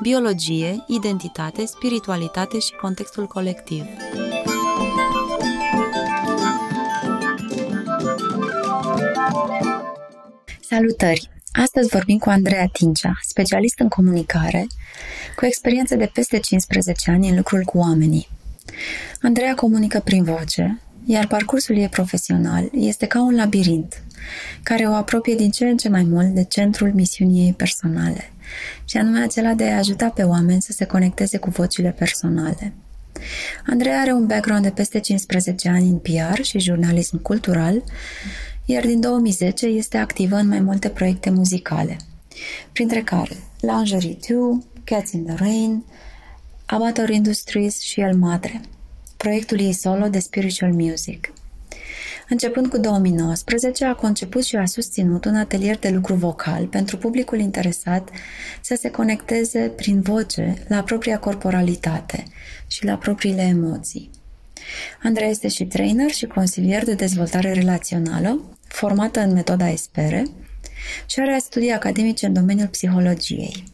[0.00, 3.84] biologie, identitate, spiritualitate și contextul colectiv.
[10.60, 11.30] Salutări!
[11.52, 14.66] Astăzi vorbim cu Andreea Tincea, specialist în comunicare,
[15.36, 18.28] cu experiență de peste 15 ani în lucrul cu oamenii.
[19.22, 24.02] Andreea comunică prin voce, iar parcursul ei profesional este ca un labirint,
[24.62, 28.32] care o apropie din ce în ce mai mult de centrul misiunii ei personale,
[28.84, 32.72] și anume acela de a ajuta pe oameni să se conecteze cu vocile personale.
[33.66, 37.82] Andreea are un background de peste 15 ani în PR și jurnalism cultural,
[38.64, 41.96] iar din 2010 este activă în mai multe proiecte muzicale,
[42.72, 45.84] printre care Lingerie 2, Cats in the Rain,
[46.66, 48.60] Amateur Industries și El Madre,
[49.16, 51.32] proiectul ei solo de spiritual music.
[52.28, 57.38] Începând cu 2019, a conceput și a susținut un atelier de lucru vocal pentru publicul
[57.38, 58.10] interesat
[58.60, 62.24] să se conecteze prin voce la propria corporalitate
[62.66, 64.10] și la propriile emoții.
[65.02, 70.22] Andrei este și trainer și consilier de dezvoltare relațională, formată în metoda Espere
[71.06, 73.64] și are studii academice în domeniul psihologiei.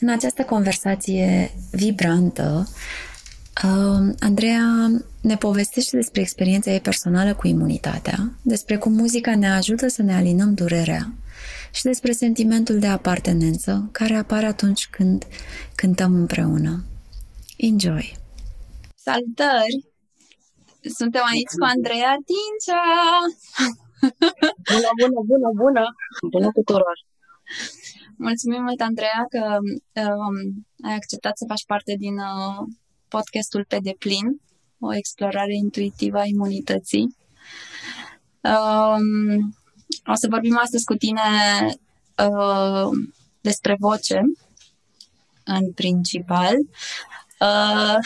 [0.00, 2.68] În această conversație vibrantă,
[3.64, 4.88] uh, Andreea
[5.20, 10.14] ne povestește despre experiența ei personală cu imunitatea, despre cum muzica ne ajută să ne
[10.14, 11.12] alinăm durerea
[11.72, 15.24] și despre sentimentul de apartenență care apare atunci când
[15.74, 16.84] cântăm împreună.
[17.56, 18.16] Enjoy!
[18.94, 19.78] Salutări!
[20.98, 22.82] Suntem aici cu Andreea Tincea!
[24.72, 25.84] Bună, bună, bună, bună!
[26.30, 26.96] Bună tuturor!
[28.16, 29.42] Mulțumim mult, Andreea, că
[30.02, 30.36] um,
[30.88, 32.60] ai acceptat să faci parte din uh,
[33.08, 34.40] podcastul Pe deplin,
[34.78, 37.16] o explorare intuitivă a imunității.
[38.40, 39.56] Um,
[40.06, 41.20] o să vorbim astăzi cu tine
[42.28, 42.88] uh,
[43.40, 44.20] despre voce,
[45.44, 46.54] în principal.
[47.40, 47.96] Uh,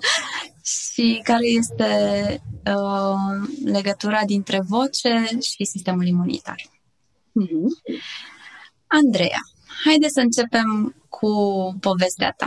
[0.92, 6.56] și care este uh, legătura dintre voce și sistemul imunitar.
[7.42, 7.94] Mm-hmm.
[8.86, 9.40] Andreea,
[9.84, 11.30] haide să începem cu
[11.80, 12.46] povestea ta.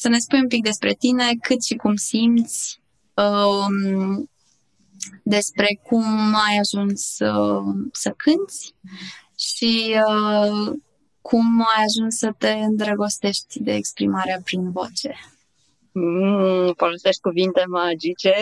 [0.00, 2.80] Să ne spui un pic despre tine, cât și cum simți,
[3.14, 4.30] um,
[5.22, 6.04] despre cum
[6.34, 8.74] ai ajuns uh, să cânți
[9.38, 10.72] și uh,
[11.20, 15.14] cum ai ajuns să te îndrăgostești de exprimarea prin voce.
[15.92, 18.34] Mm, folosești cuvinte magice.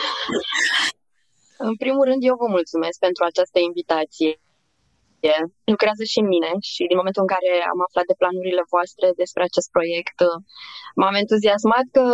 [1.68, 4.40] în primul rând, eu vă mulțumesc pentru această invitație.
[5.72, 9.42] Lucrează și în mine și din momentul în care am aflat de planurile voastre despre
[9.44, 10.18] acest proiect,
[11.00, 12.04] m-am entuziasmat că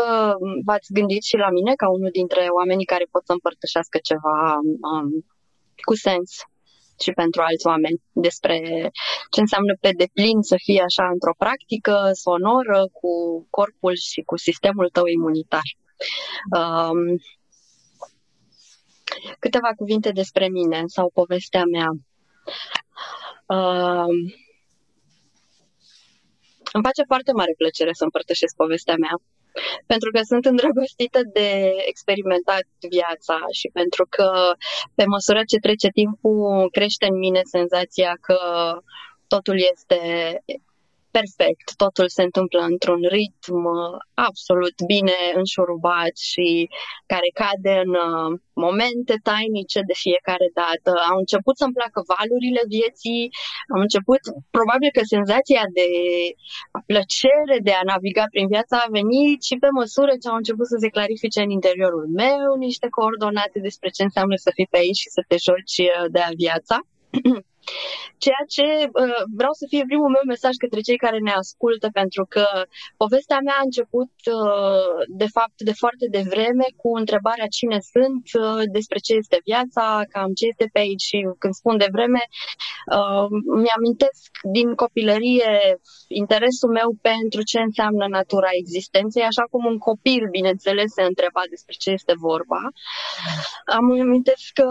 [0.69, 4.39] v-ați gândit și la mine ca unul dintre oamenii care pot să împărtășească ceva
[4.91, 5.09] um,
[5.89, 6.31] cu sens
[7.03, 8.57] și pentru alți oameni despre
[9.33, 13.13] ce înseamnă pe deplin să fie așa într-o practică sonoră cu
[13.51, 15.69] corpul și cu sistemul tău imunitar.
[16.59, 17.01] Um,
[19.39, 21.89] câteva cuvinte despre mine sau povestea mea.
[23.47, 24.17] Um,
[26.73, 29.15] îmi face foarte mare plăcere să împărtășesc povestea mea
[29.87, 34.53] pentru că sunt îndrăgostită de experimentat viața și pentru că
[34.95, 38.39] pe măsură ce trece timpul crește în mine senzația că
[39.27, 40.01] totul este
[41.19, 43.97] perfect, totul se întâmplă într-un ritm uh,
[44.29, 46.49] absolut bine înșurubat și
[47.13, 48.31] care cade în uh,
[48.67, 50.91] momente tainice de fiecare dată.
[51.11, 53.23] Au început să-mi placă valurile vieții,
[53.75, 54.21] am început,
[54.59, 55.89] probabil că senzația de
[56.91, 60.77] plăcere de a naviga prin viața a venit și pe măsură ce au început să
[60.83, 65.15] se clarifice în interiorul meu niște coordonate despre ce înseamnă să fii pe aici și
[65.17, 66.77] să te joci uh, de a viața.
[68.25, 68.67] Ceea ce
[69.03, 72.47] uh, vreau să fie primul meu mesaj către cei care ne ascultă, pentru că
[72.97, 78.63] povestea mea a început, uh, de fapt, de foarte devreme cu întrebarea cine sunt, uh,
[78.77, 82.23] despre ce este viața, cam ce este pe aici și când spun de vreme,
[82.97, 83.29] uh,
[83.65, 85.51] mi-amintesc din copilărie
[86.23, 91.75] interesul meu pentru ce înseamnă natura existenței, așa cum un copil, bineînțeles, se întreba despre
[91.79, 92.61] ce este vorba.
[93.77, 94.69] Am amintesc că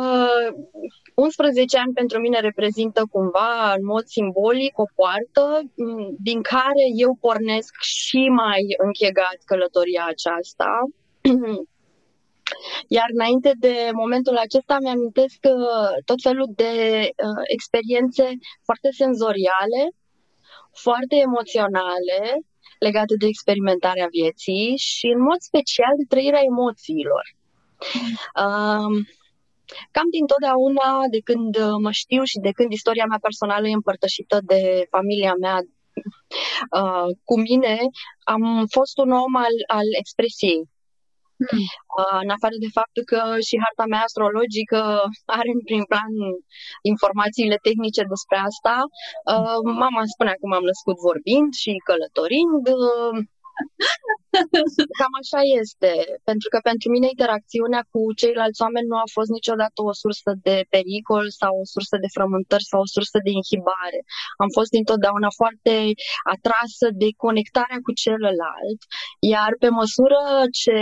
[1.15, 6.85] 11 ani pentru mine reprezintă reprezintă cumva în mod simbolic o poartă mm, din care
[6.95, 10.69] eu pornesc și mai închegat călătoria aceasta.
[12.97, 18.25] Iar înainte de momentul acesta mi-amintesc uh, tot felul de uh, experiențe
[18.67, 19.81] foarte senzoriale,
[20.85, 22.19] foarte emoționale,
[22.79, 27.25] legate de experimentarea vieții și în mod special de trăirea emoțiilor.
[28.43, 28.91] Uh,
[29.91, 33.81] cam din totdeauna, de când uh, mă știu și de când istoria mea personală e
[33.81, 35.57] împărtășită de familia mea
[36.81, 37.75] uh, cu mine,
[38.23, 38.43] am
[38.75, 40.61] fost un om al, al expresiei.
[41.49, 41.65] Hmm.
[41.99, 44.79] Uh, în afară de faptul că și harta mea astrologică
[45.39, 46.13] are în prim plan
[46.91, 48.75] informațiile tehnice despre asta,
[49.33, 52.63] uh, mama spunea că m-am născut vorbind și călătorind.
[52.81, 53.15] Uh,
[54.99, 55.91] Cam așa este,
[56.29, 60.55] pentru că pentru mine interacțiunea cu ceilalți oameni nu a fost niciodată o sursă de
[60.75, 63.99] pericol sau o sursă de frământări sau o sursă de inhibare.
[64.43, 65.73] Am fost întotdeauna foarte
[66.35, 68.79] atrasă de conectarea cu celălalt,
[69.33, 70.21] iar pe măsură
[70.59, 70.77] ce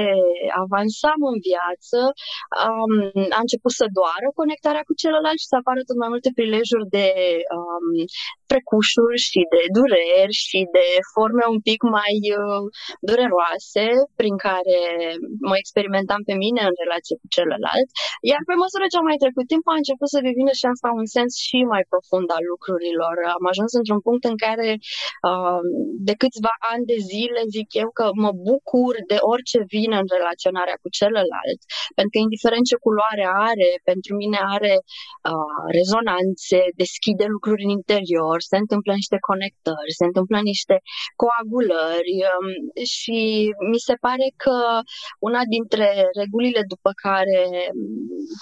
[0.63, 1.99] avansam în viață,
[2.67, 2.93] um,
[3.37, 7.07] a început să doară conectarea cu celălalt și să apară tot mai multe prilejuri de
[7.57, 7.87] um,
[8.51, 12.64] precușuri și de dureri și de forme un pic mai uh,
[13.09, 13.85] dureroase
[14.19, 14.77] prin care
[15.49, 17.87] mă experimentam pe mine în relație cu celălalt,
[18.31, 21.07] iar pe măsură ce am mai trecut timp a început să devină și asta un
[21.17, 23.13] sens și mai profund al lucrurilor.
[23.37, 24.69] Am ajuns într-un punct în care
[25.29, 25.61] uh,
[26.07, 30.77] de câțiva ani de zile zic eu că mă bucur de orice vine în relaționarea
[30.83, 31.59] cu celălalt,
[31.97, 34.73] pentru că indiferent ce culoare are, pentru mine are
[35.31, 40.75] uh, rezonanțe, deschide lucruri în interior, se întâmplă niște conectări, se întâmplă niște
[41.21, 42.47] coagulări um,
[42.95, 44.57] și mi se pare că
[45.19, 45.89] una dintre
[46.21, 47.41] regulile după care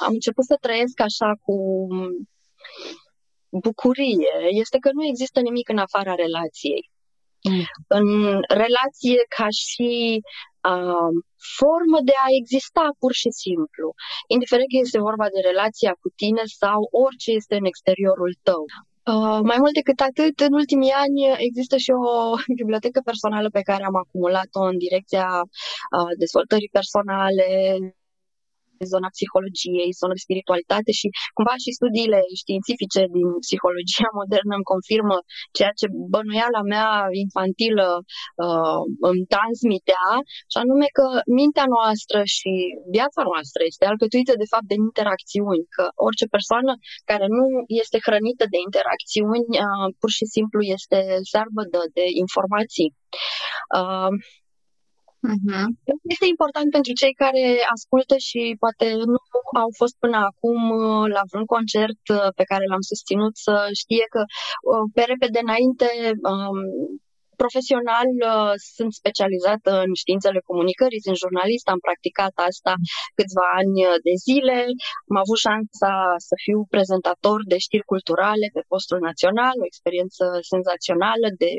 [0.06, 1.58] am început să trăiesc așa cu
[3.50, 6.92] bucurie este că nu există nimic în afara relației.
[7.50, 7.66] Mm.
[7.88, 8.08] În
[8.64, 9.92] relație ca și
[10.72, 11.12] uh,
[11.60, 13.88] formă de a exista pur și simplu,
[14.34, 18.64] indiferent că este vorba de relația cu tine sau orice este în exteriorul tău.
[19.06, 23.84] Uh, mai mult decât atât, în ultimii ani există și o bibliotecă personală pe care
[23.84, 27.46] am acumulat-o în direcția uh, dezvoltării personale,
[28.94, 31.08] zona psihologiei, zona de spiritualitate și
[31.38, 35.18] cumva și studiile științifice din psihologia modernă îmi confirmă
[35.58, 36.90] ceea ce bănuiala mea
[37.26, 37.88] infantilă
[38.44, 40.06] uh, îmi transmitea,
[40.52, 41.06] și anume că
[41.40, 42.52] mintea noastră și
[42.96, 46.72] viața noastră este alcătuită de fapt de interacțiuni, că orice persoană
[47.10, 47.46] care nu
[47.82, 51.00] este hrănită de interacțiuni uh, pur și simplu este
[51.32, 52.90] searbă de, de informații.
[53.78, 54.14] Uh,
[55.32, 55.66] Uh-huh.
[56.14, 57.44] Este important pentru cei care
[57.76, 59.20] ascultă și poate nu
[59.64, 64.06] au fost până acum uh, la vreun concert uh, pe care l-am susținut să știe
[64.14, 64.22] că
[64.70, 65.90] uh, pe repede înainte
[66.32, 66.60] um,
[67.44, 72.74] Profesional uh, sunt specializată în științele comunicării, sunt jurnalist, am practicat asta
[73.20, 73.76] câțiva ani
[74.08, 74.58] de zile,
[75.10, 75.94] am avut șansa
[76.30, 81.52] să fiu prezentator de știri culturale pe postul național, o experiență senzațională de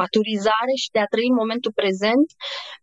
[0.00, 2.26] maturizare și de a trăi în momentul prezent,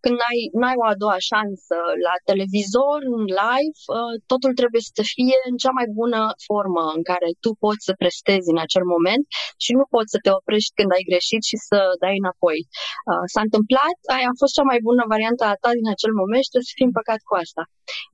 [0.04, 1.78] când n-ai, n-ai o a doua șansă
[2.08, 7.04] la televizor, în live, uh, totul trebuie să fie în cea mai bună formă în
[7.12, 9.24] care tu poți să prestezi în acel moment
[9.64, 12.60] și nu poți să te oprești când ai greșit și să dai înapoi.
[13.10, 16.44] Uh, s-a întâmplat, aia a fost cea mai bună variantă a ta din acel moment
[16.44, 17.64] și trebuie să fii împăcat cu asta.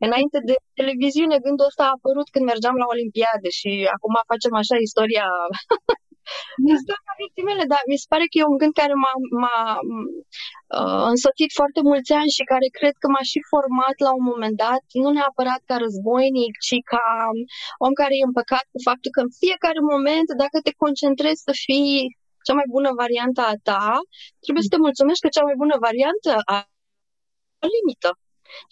[0.06, 4.76] Înainte de televiziune, gândul ăsta a apărut când mergeam la Olimpiade și acum facem așa
[4.88, 5.28] istoria
[6.78, 9.14] Istoria vieții mele, dar mi se pare că e un gând care m-a,
[9.44, 9.60] m-a
[10.78, 14.56] uh, însoțit foarte mulți ani și care cred că m-a și format la un moment
[14.66, 17.08] dat, nu neapărat ca războinic, ci ca
[17.86, 21.94] om care e împăcat cu faptul că în fiecare moment, dacă te concentrezi să fii
[22.46, 23.86] cea mai bună variantă a ta,
[24.44, 26.58] trebuie să te mulțumești că cea mai bună variantă a
[27.64, 28.10] o limită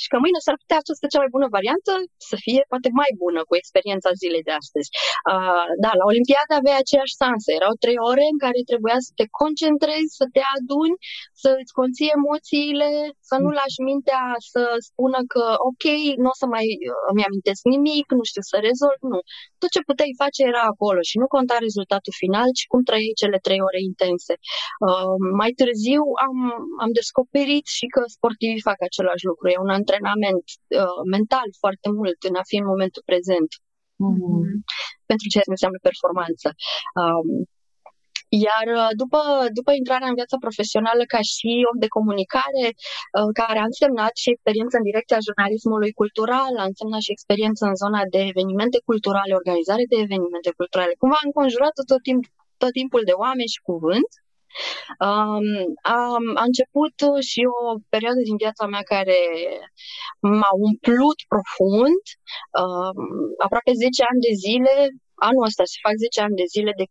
[0.02, 1.94] și că mâine s-ar putea această cea mai bună variantă
[2.30, 4.90] să fie poate mai bună cu experiența zilei de astăzi.
[5.32, 7.50] Uh, da, la Olimpiada avea aceeași șanse.
[7.60, 10.96] Erau trei ore în care trebuia să te concentrezi, să te aduni,
[11.44, 12.90] să îți conții emoțiile,
[13.30, 15.86] să nu lași mintea să spună că ok,
[16.24, 19.20] nu o să mai uh, îmi amintesc nimic, nu știu să rezolv, nu.
[19.62, 23.38] Tot ce puteai face era acolo și nu conta rezultatul final, ci cum trăiei cele
[23.48, 24.34] trei ore intense.
[24.88, 26.38] Uh, mai târziu am,
[26.84, 29.46] am descoperit și că sportivii fac același lucru.
[29.48, 30.46] E un antrenament
[30.84, 33.50] uh, mental foarte mult în a fi în momentul prezent.
[34.06, 34.52] Mm-hmm.
[35.10, 36.48] Pentru ce înseamnă performanță.
[37.02, 37.30] Um,
[38.48, 39.22] Iar uh, după,
[39.60, 44.34] după intrarea în viața profesională ca și om de comunicare, uh, care a însemnat și
[44.36, 49.84] experiență în direcția jurnalismului cultural, a însemnat și experiență în zona de evenimente culturale, organizare
[49.92, 52.24] de evenimente culturale, cumva înconjurat tot, timp,
[52.64, 54.10] tot timpul de oameni și cuvânt.
[55.08, 55.48] Um,
[55.96, 55.98] a,
[56.42, 56.96] a început
[57.30, 57.60] și o
[57.94, 59.20] perioadă din viața mea care
[60.40, 62.04] m-a umplut profund,
[62.64, 63.00] um,
[63.46, 64.74] aproape 10 ani de zile,
[65.28, 66.86] anul ăsta se fac 10 ani de zile de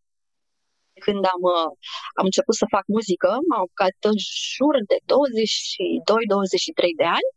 [1.05, 1.71] când am, uh,
[2.19, 4.17] am început să fac muzică, m-am apucat în
[4.55, 7.31] jur de 22-23 de ani.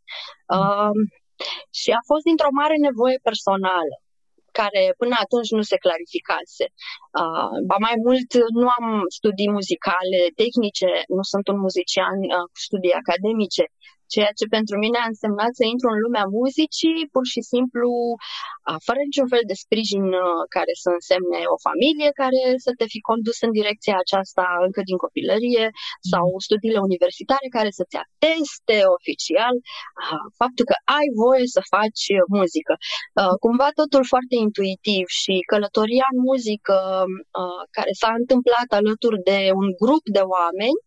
[0.56, 0.94] Uh,
[1.80, 3.94] și a fost dintr-o mare nevoie personală
[4.60, 6.64] care până atunci nu se clarificase.
[7.20, 8.30] Uh, ba mai mult,
[8.60, 8.86] nu am
[9.18, 13.64] studii muzicale, tehnice, nu sunt un muzician uh, cu studii academice,
[14.14, 17.90] ceea ce pentru mine a însemnat să intru în lumea muzicii, pur și simplu,
[18.86, 20.04] fără niciun fel de sprijin
[20.56, 24.98] care să însemne o familie care să te fi condus în direcția aceasta încă din
[25.04, 25.64] copilărie
[26.12, 29.54] sau studiile universitare care să-ți ateste oficial
[30.40, 32.04] faptul că ai voie să faci
[32.38, 32.74] muzică.
[33.44, 36.76] Cumva totul foarte intuitiv și călătoria în muzică
[37.76, 40.78] care s-a întâmplat alături de un grup de oameni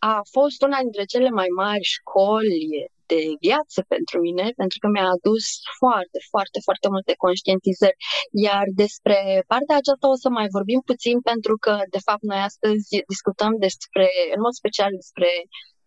[0.00, 2.64] a fost una dintre cele mai mari școli
[3.12, 5.44] de viață pentru mine, pentru că mi-a adus
[5.80, 7.98] foarte, foarte, foarte multe conștientizări.
[8.48, 9.18] Iar despre
[9.52, 14.06] partea aceasta o să mai vorbim puțin, pentru că, de fapt, noi astăzi discutăm despre,
[14.34, 15.30] în mod special, despre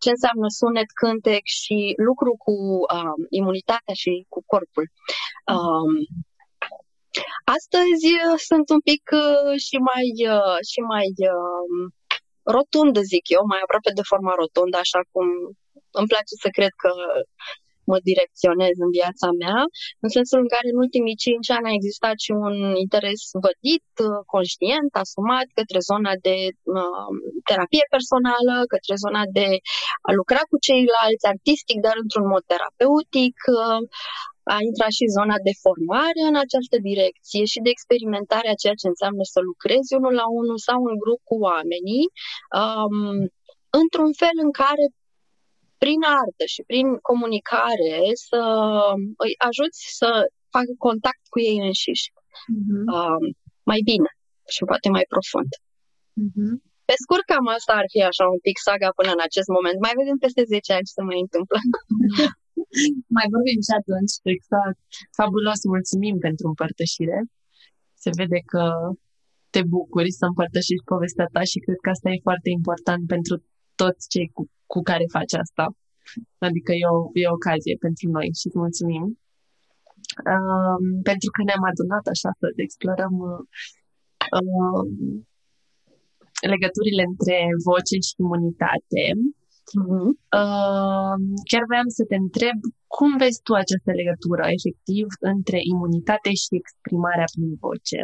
[0.03, 1.77] ce înseamnă sunet, cântec și
[2.07, 2.55] lucru cu
[2.95, 4.85] um, imunitatea și cu corpul.
[5.55, 5.93] Um,
[7.57, 8.07] astăzi
[8.49, 11.83] sunt un pic uh, și mai, uh, și mai uh,
[12.55, 15.27] rotundă, zic eu, mai aproape de forma rotundă, așa cum
[15.99, 16.91] îmi place să cred că
[17.91, 19.59] mă direcționez în viața mea,
[20.03, 23.89] în sensul în care în ultimii cinci ani a existat și un interes vădit,
[24.33, 26.37] conștient, asumat către zona de
[26.79, 27.11] uh,
[27.49, 29.47] terapie personală, către zona de
[30.07, 33.35] a lucra cu ceilalți, artistic, dar într-un mod terapeutic.
[33.59, 33.81] Uh,
[34.55, 38.87] a intrat și zona de formare în această direcție și de experimentare a ceea ce
[38.93, 42.05] înseamnă să lucrezi unul la unul sau în grup cu oamenii,
[42.61, 42.97] um,
[43.81, 44.85] într-un fel în care
[45.83, 47.95] prin artă și prin comunicare
[48.27, 48.41] să
[49.25, 50.09] îi ajuți să
[50.55, 52.07] facă contact cu ei înșiși
[52.55, 52.83] uh-huh.
[52.95, 53.23] um,
[53.71, 54.09] mai bine
[54.53, 55.51] și poate mai profund.
[56.23, 56.53] Uh-huh.
[56.89, 59.77] Pe scurt, cam asta ar fi așa un pic saga până în acest moment.
[59.85, 61.57] Mai vedem peste 10 ani ce se mai întâmplă.
[63.17, 64.13] Mai vorbim și atunci.
[64.35, 64.79] Exact.
[65.17, 67.19] Fabulos, mulțumim pentru împărtășire.
[68.03, 68.63] Se vede că
[69.53, 73.35] te bucuri să împărtășești povestea ta și cred că asta e foarte important pentru
[73.81, 74.41] toți cei cu,
[74.73, 75.65] cu care faci asta.
[76.47, 79.05] Adică e o, e o ocazie pentru noi și îți mulțumim.
[80.31, 83.13] Um, pentru că ne-am adunat așa să explorăm
[84.37, 84.87] um,
[86.51, 87.37] legăturile între
[87.67, 89.03] voce și imunitate.
[89.71, 90.09] Uh-huh.
[90.39, 91.15] Uh,
[91.49, 97.27] chiar voiam să te întreb cum vezi tu această legătură efectiv între imunitate și exprimarea
[97.33, 97.99] prin voce?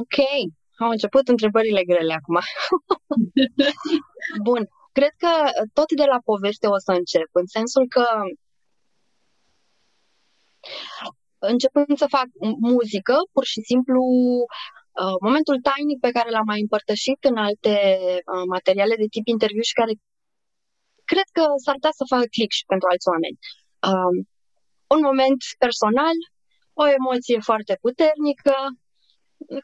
[0.00, 0.16] Ok,
[0.82, 2.38] au început întrebările grele acum.
[4.48, 5.32] Bun, cred că
[5.72, 8.04] tot de la poveste o să încep, în sensul că
[11.38, 12.26] începând să fac
[12.60, 14.81] muzică, pur și simplu Uh,
[15.26, 17.74] momentul tainic pe care l-am mai împărtășit în alte
[18.32, 19.92] uh, materiale de tip interviu și care
[21.12, 23.38] cred că s-ar putea să facă click și pentru alți oameni.
[23.90, 24.14] Uh,
[24.94, 26.16] un moment personal,
[26.82, 28.54] o emoție foarte puternică,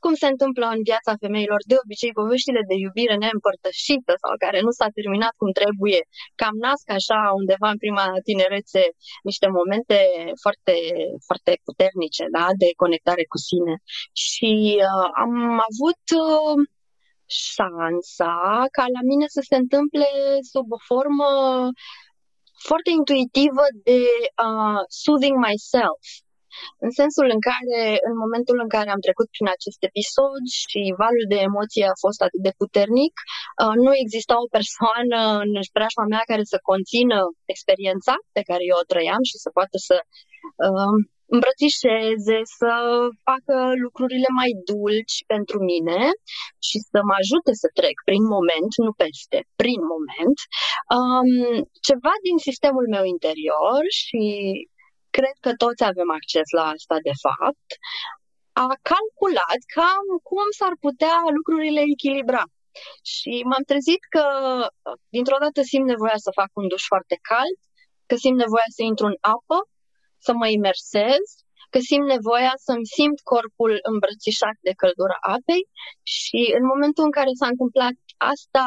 [0.05, 4.73] cum se întâmplă în viața femeilor, de obicei poveștile de iubire neîmpărtășită sau care nu
[4.79, 6.01] s-a terminat cum trebuie,
[6.41, 8.83] cam nasc așa undeva în prima tinerețe
[9.29, 9.99] niște momente
[10.43, 10.75] foarte,
[11.27, 12.47] foarte puternice da?
[12.63, 13.75] de conectare cu sine.
[14.27, 14.53] Și
[14.89, 15.35] uh, am
[15.69, 16.59] avut uh,
[17.53, 18.35] șansa
[18.77, 20.09] ca la mine să se întâmple
[20.53, 21.29] sub o formă
[22.69, 24.01] foarte intuitivă de
[24.47, 26.03] uh, soothing myself
[26.85, 31.27] în sensul în care, în momentul în care am trecut prin acest episod și valul
[31.33, 33.15] de emoție a fost atât de puternic,
[33.63, 37.19] uh, nu exista o persoană în preajma mea care să conțină
[37.55, 39.97] experiența pe care eu o trăiam și să poată să
[40.67, 40.97] uh,
[41.35, 42.73] îmbrățișeze, să
[43.29, 46.01] facă lucrurile mai dulci pentru mine
[46.67, 50.39] și să mă ajute să trec prin moment, nu peste, prin moment,
[50.97, 51.31] um,
[51.89, 54.23] ceva din sistemul meu interior și
[55.17, 57.69] cred că toți avem acces la asta de fapt,
[58.65, 62.43] a calculat cam cum s-ar putea lucrurile echilibra.
[63.13, 64.25] Și m-am trezit că
[65.15, 67.59] dintr-o dată simt nevoia să fac un duș foarte cald,
[68.09, 69.59] că simt nevoia să intru în apă,
[70.27, 71.25] să mă imersez,
[71.73, 75.63] că simt nevoia să-mi simt corpul îmbrățișat de căldura apei
[76.17, 77.97] și în momentul în care s-a întâmplat
[78.35, 78.67] asta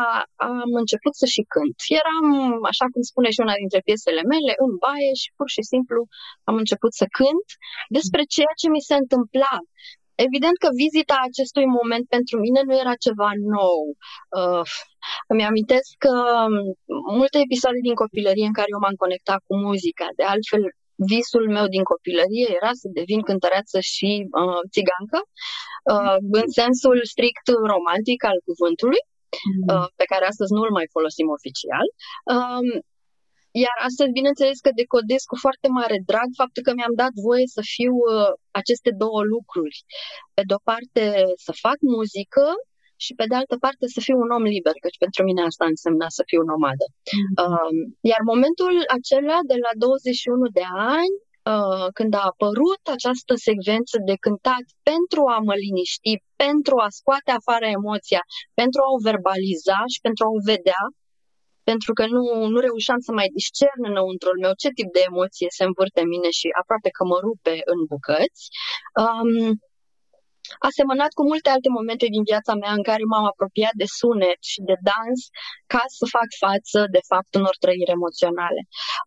[0.51, 1.77] am început să și cânt.
[2.00, 2.27] Eram,
[2.72, 6.00] așa cum spune și una dintre piesele mele, în baie și pur și simplu
[6.50, 7.48] am început să cânt
[7.98, 9.53] despre ceea ce mi se întâmpla
[10.27, 13.81] Evident că vizita acestui moment pentru mine nu era ceva nou.
[14.39, 14.65] Uh,
[15.31, 16.15] îmi amintesc că
[17.20, 20.63] multe episoade din copilărie în care eu m-am conectat cu muzica, de altfel
[21.13, 24.10] visul meu din copilărie era să devin cântăreață și
[24.41, 25.20] uh, țigancă,
[25.93, 29.01] uh, în sensul strict romantic al cuvântului,
[29.39, 29.65] mm.
[29.73, 31.88] uh, pe care astăzi nu îl mai folosim oficial.
[32.35, 32.73] Uh,
[33.65, 37.61] iar astăzi, bineînțeles că decodez cu foarte mare drag faptul că mi-am dat voie să
[37.75, 39.77] fiu uh, aceste două lucruri.
[40.35, 41.03] Pe de-o parte
[41.45, 42.45] să fac muzică
[43.05, 46.07] și pe de altă parte să fiu un om liber, căci pentru mine asta însemna
[46.17, 46.85] să fiu nomadă.
[46.89, 47.35] Mm-hmm.
[47.45, 47.73] Uh,
[48.11, 50.65] iar momentul acela de la 21 de
[50.97, 51.15] ani,
[51.51, 56.11] uh, când a apărut această secvență de cântat pentru a mă liniști,
[56.45, 58.21] pentru a scoate afară emoția,
[58.62, 60.83] pentru a o verbaliza și pentru a o vedea,
[61.69, 65.63] pentru că nu, nu reușeam să mai discern înăuntrul meu ce tip de emoție se
[65.69, 68.43] învârte în mine și aproape că mă rupe în bucăți.
[69.03, 69.31] Um,
[70.67, 74.60] asemănat cu multe alte momente din viața mea în care m-am apropiat de sunet și
[74.69, 75.19] de dans
[75.74, 78.62] ca să fac față, de fapt, unor trăiri emoționale.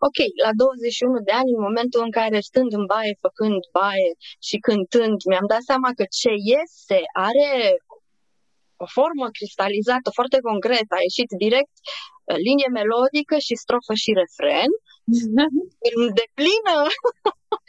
[0.07, 4.11] Ok, la 21 de ani, în momentul în care stând în baie, făcând baie
[4.49, 7.51] și cântând, mi-am dat seama că ce iese are
[8.85, 14.71] o formă cristalizată foarte concretă, a ieșit direct uh, linie melodică și strofă și refren,
[15.91, 16.77] în deplină,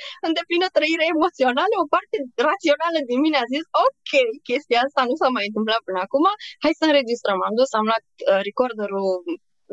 [0.25, 2.17] în deplină trăire emoțională, o parte
[2.49, 4.11] rațională din mine a zis, ok,
[4.49, 6.25] chestia asta nu s-a mai întâmplat până acum,
[6.63, 7.39] hai să înregistrăm.
[7.49, 9.07] Am dus, am luat uh, recorderul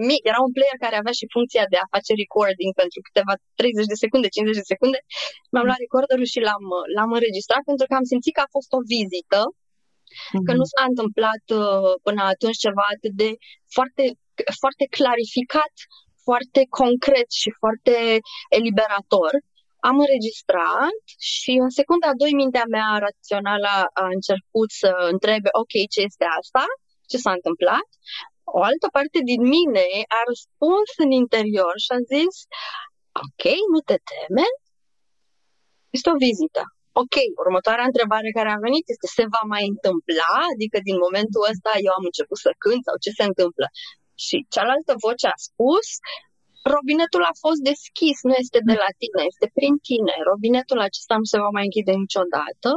[0.08, 3.92] mic, era un player care avea și funcția de a face recording pentru câteva 30
[3.92, 4.98] de secunde, 50 de secunde.
[5.52, 6.64] Mi-am luat recorderul și l-am,
[6.96, 10.44] l-am înregistrat pentru că am simțit că a fost o vizită mm-hmm.
[10.46, 13.30] că nu s-a întâmplat uh, până atunci ceva atât de
[13.76, 14.04] foarte,
[14.62, 15.74] foarte clarificat,
[16.26, 17.94] foarte concret și foarte
[18.58, 19.32] eliberator.
[19.88, 23.72] Am înregistrat și în secunda a doi mintea mea rațională
[24.02, 26.64] a început să întrebe, ok, ce este asta?
[27.10, 27.88] Ce s-a întâmplat?
[28.56, 29.86] O altă parte din mine
[30.18, 32.34] a răspuns în interior și a zis,
[33.24, 34.46] ok, nu te teme,
[35.96, 36.62] este o vizită.
[37.02, 40.32] Ok, următoarea întrebare care a venit este se va mai întâmpla?
[40.54, 43.66] Adică din momentul ăsta eu am început să cânt sau ce se întâmplă?
[44.24, 45.86] Și cealaltă voce a spus
[46.62, 50.14] robinetul a fost deschis, nu este de la tine, este prin tine.
[50.30, 52.70] Robinetul acesta nu se va mai închide niciodată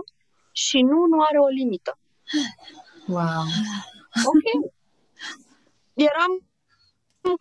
[0.63, 1.91] și nu, nu are o limită.
[3.07, 3.45] Wow!
[4.31, 4.47] Ok.
[6.11, 6.33] Eram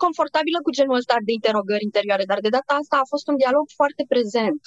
[0.04, 3.66] confortabilă cu genul ăsta de interogări interioare, dar de data asta a fost un dialog
[3.78, 4.62] foarte prezent.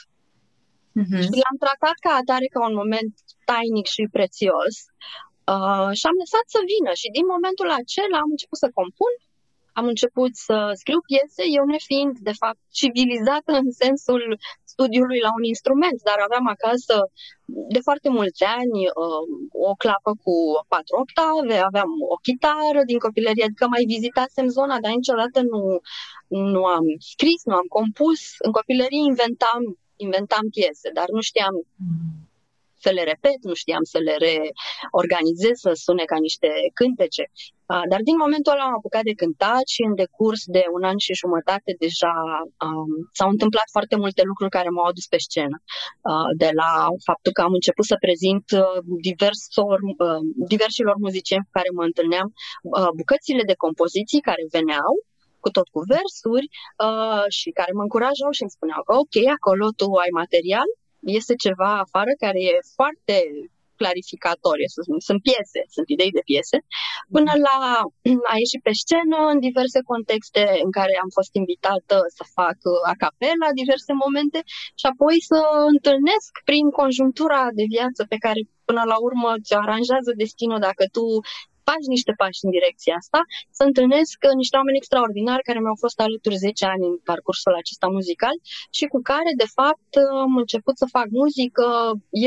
[1.02, 1.22] Uh-huh.
[1.24, 3.14] Și l-am tratat ca atare ca un moment
[3.50, 4.74] tainic și prețios
[5.54, 6.92] uh, și am lăsat să vină.
[7.02, 9.14] Și din momentul acela am început să compun,
[9.80, 14.22] am început să scriu piese, eu nefiind, de fapt, civilizată în sensul
[14.74, 16.96] studiului la un instrument, dar aveam acasă
[17.74, 19.24] de foarte mulți ani uh,
[19.70, 20.36] o clapă cu
[20.74, 25.62] patru octave, aveam o chitară din copilărie, adică mai vizitasem zona, dar niciodată nu,
[26.54, 28.22] nu am scris, nu am compus.
[28.48, 29.62] În copilărie inventam
[30.06, 31.56] inventam piese, dar nu știam
[32.84, 37.24] să le repet, nu știam să le reorganizez, să sune ca niște cântece.
[37.92, 41.20] Dar din momentul ăla am apucat de cântat și în decurs de un an și
[41.24, 42.16] jumătate deja
[42.66, 45.58] um, s-au întâmplat foarte multe lucruri care m-au adus pe scenă.
[46.10, 46.72] Uh, de la
[47.10, 50.22] faptul că am început să prezint uh, diversor, uh,
[50.54, 54.92] diversilor muzicieni cu care mă întâlneam, uh, bucățile de compoziții care veneau
[55.44, 56.48] cu tot cu versuri
[56.86, 60.70] uh, și care mă încurajau și îmi spuneau că ok, acolo tu ai material,
[61.20, 63.16] este ceva afară care e foarte
[63.82, 64.68] clarificatorie,
[65.08, 66.58] sunt piese, sunt idei de piese,
[67.16, 67.58] până la
[68.32, 72.58] a ieși pe scenă în diverse contexte în care am fost invitată să fac
[72.92, 74.40] a capela diverse momente
[74.80, 75.40] și apoi să
[75.74, 78.40] întâlnesc prin conjunctura de viață pe care
[78.70, 81.06] până la urmă ți-o aranjează destinul dacă tu
[81.70, 83.20] faci niște pași în direcția asta,
[83.58, 88.36] să întâlnesc niște oameni extraordinari care mi-au fost alături 10 ani în parcursul acesta muzical
[88.78, 89.92] și cu care, de fapt,
[90.26, 91.68] am început să fac muzică,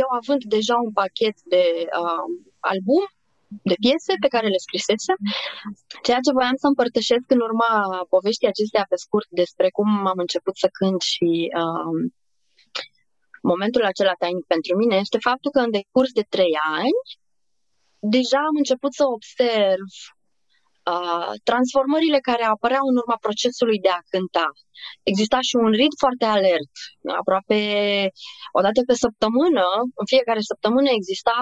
[0.00, 1.64] eu având deja un pachet de
[2.00, 2.26] uh,
[2.72, 3.05] album,
[3.70, 5.18] de piese pe care le scrisesem,
[6.07, 7.70] ceea ce voiam să împărtășesc în urma
[8.14, 11.31] poveștii acestea pe scurt despre cum am început să cânt și
[11.62, 11.94] uh,
[13.53, 16.98] momentul acela tainic pentru mine este faptul că în decurs de trei ani
[18.00, 19.90] deja am început să observ
[20.92, 24.48] uh, transformările care apăreau în urma procesului de a cânta.
[25.10, 26.70] Exista și un ritm foarte alert.
[27.20, 27.58] Aproape
[28.58, 29.66] o dată pe săptămână,
[30.00, 31.38] în fiecare săptămână exista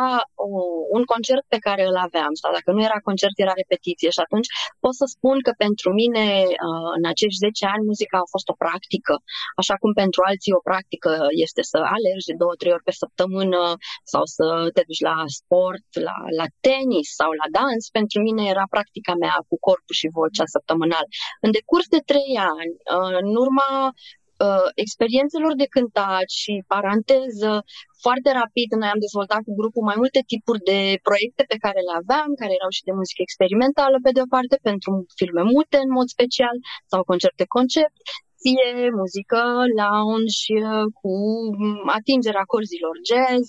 [0.46, 0.48] o,
[0.96, 2.32] un concert pe care îl aveam.
[2.40, 4.10] Sau dacă nu era concert, era repetiție.
[4.16, 4.48] Și atunci
[4.84, 6.24] pot să spun că pentru mine,
[6.68, 9.14] uh, în acești 10 ani, muzica a fost o practică.
[9.60, 11.12] Așa cum pentru alții o practică
[11.46, 13.60] este să alergi de două, trei ori pe săptămână
[14.12, 17.84] sau să te duci la sport, la, la tenis sau la dans.
[17.98, 21.06] Pentru mine era practica mea cu corpul și vocea săptămânal.
[21.44, 23.70] În decurs de trei ani, uh, în urma
[24.46, 27.50] uh, experiențelor de cântat și paranteză,
[28.04, 31.94] foarte rapid noi am dezvoltat cu grupul mai multe tipuri de proiecte pe care le
[32.02, 35.90] aveam, care erau și de muzică experimentală pe de o parte, pentru filme mute în
[35.98, 36.56] mod special
[36.90, 37.96] sau concerte concept,
[38.42, 38.68] fie
[39.00, 39.42] muzică
[39.80, 41.14] lounge uh, cu
[41.98, 43.44] atingerea corzilor jazz,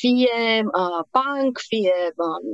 [0.00, 0.38] fie
[0.80, 2.44] uh, punk, fie um,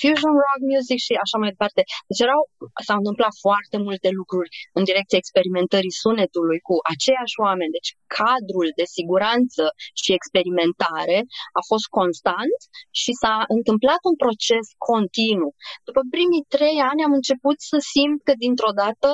[0.00, 1.80] fusion rock music și așa mai departe.
[2.08, 2.40] Deci erau,
[2.86, 7.76] s-au întâmplat foarte multe lucruri în direcția experimentării sunetului cu aceiași oameni.
[7.76, 9.62] Deci cadrul de siguranță
[10.00, 11.18] și experimentare
[11.60, 12.58] a fost constant
[13.00, 15.52] și s-a întâmplat un proces continuu.
[15.88, 19.10] După primii trei ani am început să simt că dintr-o dată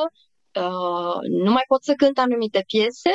[0.67, 3.13] uh, nu mai pot să cânt anumite piese,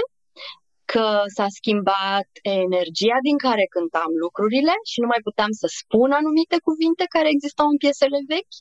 [0.93, 2.30] că s-a schimbat
[2.62, 7.67] energia din care cântam lucrurile și nu mai puteam să spun anumite cuvinte care existau
[7.73, 8.58] în piesele vechi,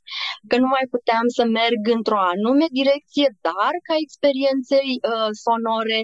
[0.51, 6.01] că nu mai puteam să merg într-o anume direcție, dar ca experiențe uh, sonore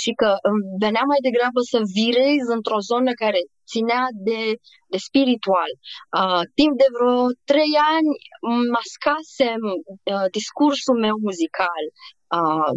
[0.00, 3.40] și că îmi venea mai degrabă să virez într-o zonă care
[3.72, 4.42] ținea de,
[4.92, 5.70] de spiritual.
[6.20, 7.18] Uh, timp de vreo
[7.50, 8.10] trei ani
[8.76, 9.62] mascasem
[10.12, 11.84] uh, discursul meu muzical.
[12.38, 12.74] Uh,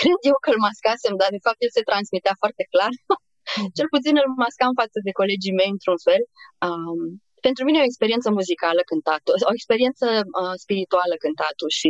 [0.00, 2.92] cred eu că îl mascasem, dar de fapt el se transmitea foarte clar.
[3.76, 6.22] Cel puțin îl mascam față de colegii mei într-un fel.
[6.66, 7.00] Um,
[7.46, 10.06] pentru mine o experiență muzicală cântatul, o experiență
[10.40, 11.88] uh, spirituală cântatul și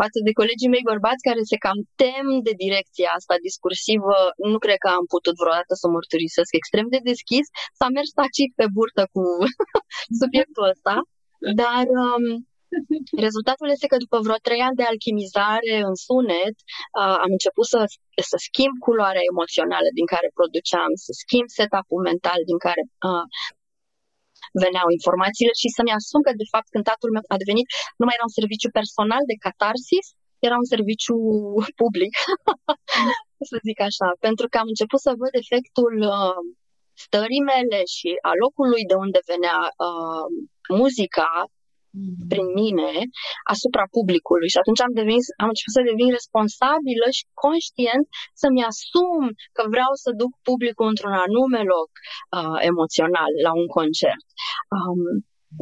[0.00, 4.16] față de colegii mei bărbați care se cam tem de direcția asta discursivă,
[4.52, 7.46] nu cred că am putut vreodată să mărturisesc extrem de deschis.
[7.78, 9.22] S-a mers tacit pe burtă cu
[10.20, 10.94] subiectul ăsta,
[11.60, 12.24] dar um,
[13.26, 16.56] Rezultatul este că după vreo trei ani de alchimizare în sunet,
[17.00, 17.80] uh, am început să,
[18.30, 23.26] să schimb culoarea emoțională din care produceam, să schimb setup-ul mental din care uh,
[24.64, 28.28] veneau informațiile și să-mi asum că, de fapt, cântatul meu a devenit, nu mai era
[28.30, 30.06] un serviciu personal de catarsis,
[30.46, 31.16] era un serviciu
[31.82, 32.14] public,
[33.50, 36.40] să zic așa, pentru că am început să văd efectul uh,
[37.04, 40.26] stării mele și a locului de unde venea uh,
[40.80, 41.30] muzica
[42.32, 42.92] prin mine
[43.54, 48.04] asupra publicului și atunci am, devenit, am început să devin responsabilă și conștient
[48.40, 49.22] să-mi asum
[49.56, 51.90] că vreau să duc publicul într-un anume loc
[52.36, 54.26] uh, emoțional la un concert.
[54.76, 55.02] Um,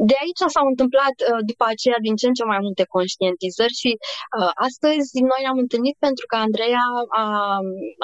[0.09, 3.91] de aici s-au întâmplat uh, după aceea din ce în ce mai multe conștientizări și
[4.37, 6.85] uh, astăzi noi ne-am întâlnit pentru că Andreea
[7.23, 7.25] a,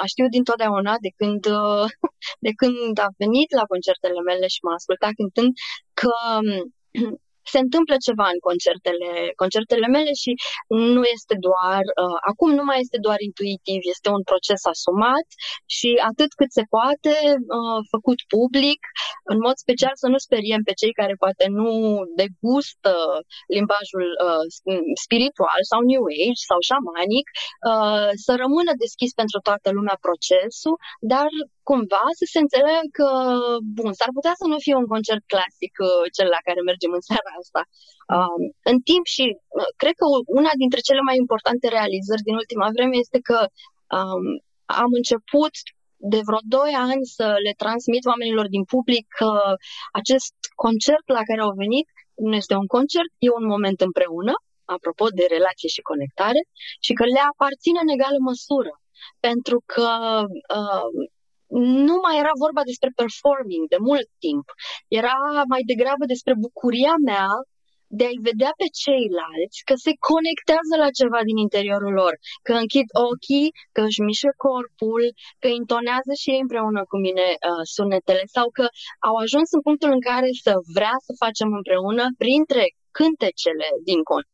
[0.02, 1.86] a știut dintotdeauna de când, uh,
[2.46, 5.52] de când a venit la concertele mele și m-a ascultat cântând
[6.00, 6.14] că
[7.52, 9.10] se întâmplă ceva în concertele,
[9.42, 10.32] concertele mele și
[10.94, 15.26] nu este doar, uh, acum nu mai este doar intuitiv, este un proces asumat
[15.76, 17.14] și atât cât se poate,
[17.58, 18.80] uh, făcut public,
[19.32, 21.72] în mod special să nu speriem pe cei care poate nu
[22.22, 22.94] degustă
[23.56, 24.44] limbajul uh,
[25.04, 27.26] spiritual sau New Age sau șamanic,
[27.70, 30.76] uh, să rămână deschis pentru toată lumea procesul,
[31.12, 31.30] dar
[31.70, 33.08] cumva să se înțeleagă că,
[33.78, 37.04] bun, s-ar putea să nu fie un concert clasic uh, cel la care mergem în
[37.08, 37.62] seara asta.
[38.16, 38.42] Um,
[38.72, 39.24] în timp și
[39.58, 40.06] uh, cred că
[40.40, 43.38] una dintre cele mai importante realizări din ultima vreme este că
[43.98, 44.24] um,
[44.82, 45.54] am început
[46.12, 49.32] de vreo doi ani să le transmit oamenilor din public că
[50.00, 51.86] acest concert la care au venit
[52.28, 54.34] nu este un concert, e un moment împreună,
[54.76, 56.40] apropo de relație și conectare,
[56.84, 58.72] și că le aparține în egală măsură.
[59.26, 59.88] Pentru că
[60.58, 60.90] uh,
[61.86, 64.46] nu mai era vorba despre performing de mult timp.
[65.00, 65.16] Era
[65.52, 67.28] mai degrabă despre bucuria mea
[67.98, 72.14] de a-i vedea pe ceilalți că se conectează la ceva din interiorul lor,
[72.46, 75.04] că închid ochii, că își mișcă corpul,
[75.42, 78.64] că intonează și ei împreună cu mine uh, sunetele sau că
[79.08, 82.64] au ajuns în punctul în care să vrea să facem împreună printre
[82.98, 84.24] cântecele din con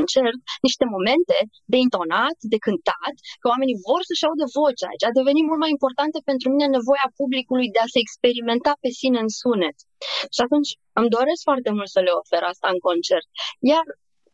[0.00, 1.38] concert niște momente
[1.72, 4.88] de intonat, de cântat, că oamenii vor să-și audă vocea.
[4.90, 8.90] Aici a devenit mult mai importantă pentru mine nevoia publicului de a se experimenta pe
[9.00, 9.76] sine în sunet.
[10.34, 13.26] Și atunci îmi doresc foarte mult să le ofer asta în concert.
[13.72, 13.84] Iar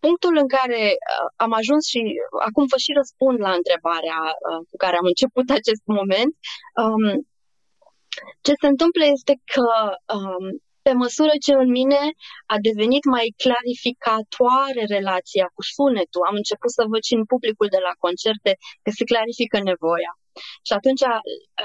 [0.05, 2.01] punctul în care uh, am ajuns și
[2.49, 6.33] acum vă și răspund la întrebarea uh, cu care am început acest moment,
[6.83, 7.07] um,
[8.47, 9.69] ce se întâmplă este că
[10.17, 10.45] um,
[10.87, 12.03] pe măsură ce în mine
[12.55, 17.81] a devenit mai clarificatoare relația cu sunetul, am început să văd și în publicul de
[17.87, 18.53] la concerte
[18.85, 20.13] că se clarifică nevoia.
[20.67, 21.05] Și atunci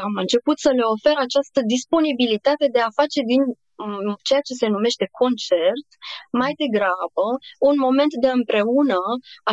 [0.05, 3.41] am început să le ofer această disponibilitate de a face din
[3.83, 5.87] mm, ceea ce se numește concert,
[6.41, 7.25] mai degrabă
[7.69, 9.01] un moment de împreună,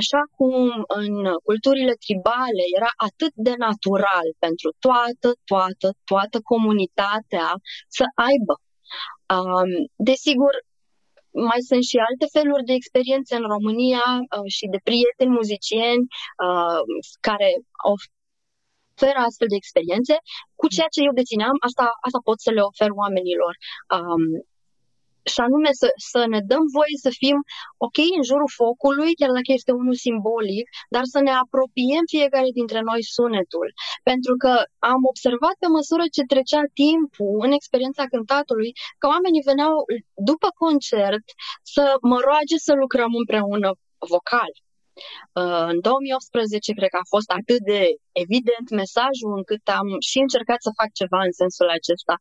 [0.01, 0.55] așa cum
[1.01, 1.15] în
[1.49, 7.49] culturile tribale era atât de natural pentru toată, toată, toată comunitatea
[7.99, 8.55] să aibă.
[9.37, 10.53] Um, desigur,
[11.51, 16.05] mai sunt și alte feluri de experiențe în România uh, și de prieteni muzicieni
[16.47, 16.81] uh,
[17.29, 17.49] care
[17.93, 20.15] oferă astfel de experiențe.
[20.61, 23.53] Cu ceea ce eu dețineam, asta, asta pot să le ofer oamenilor.
[23.97, 24.25] Um,
[25.35, 27.37] și anume să, să ne dăm voie să fim
[27.87, 32.81] ok în jurul focului, chiar dacă este unul simbolic, dar să ne apropiem fiecare dintre
[32.89, 33.69] noi sunetul.
[34.11, 34.53] Pentru că
[34.93, 39.75] am observat pe măsură ce trecea timpul în experiența cântatului, că oamenii veneau
[40.31, 41.27] după concert
[41.75, 43.69] să mă roage să lucrăm împreună
[44.15, 44.53] vocal.
[45.41, 47.81] Uh, în 2018 cred că a fost atât de
[48.25, 52.15] evident mesajul încât am și încercat să fac ceva în sensul acesta.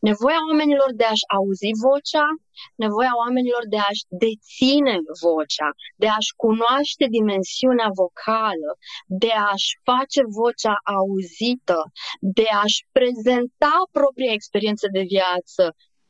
[0.00, 2.26] Um, nevoia oamenilor de a-și auzi vocea,
[2.74, 5.68] nevoia oamenilor de a-și deține vocea,
[6.02, 8.70] de a-și cunoaște dimensiunea vocală,
[9.06, 11.80] de a-și face vocea auzită,
[12.20, 15.62] de a-și prezenta propria experiență de viață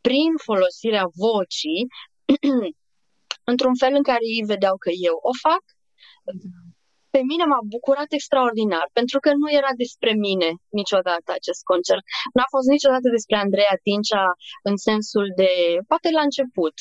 [0.06, 1.80] prin folosirea vocii,
[3.52, 5.64] într-un fel în care ei vedeau că eu o fac,
[7.14, 12.04] pe mine m-a bucurat extraordinar, pentru că nu era despre mine niciodată acest concert.
[12.36, 14.24] N-a fost niciodată despre Andreea Tincea
[14.70, 15.52] în sensul de,
[15.90, 16.76] poate la început,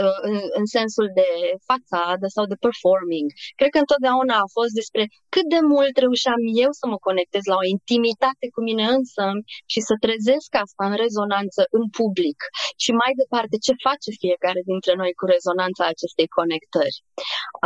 [0.00, 1.28] uh, în, în sensul de
[1.68, 3.28] fațadă sau de performing.
[3.58, 5.02] Cred că întotdeauna a fost despre
[5.34, 9.24] cât de mult reușeam eu să mă conectez la o intimitate cu mine însă
[9.72, 12.38] și să trezesc asta în rezonanță în public.
[12.82, 16.96] Și mai departe, ce face fiecare dintre noi cu rezonanța acestei conectări.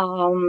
[0.02, 0.44] Um,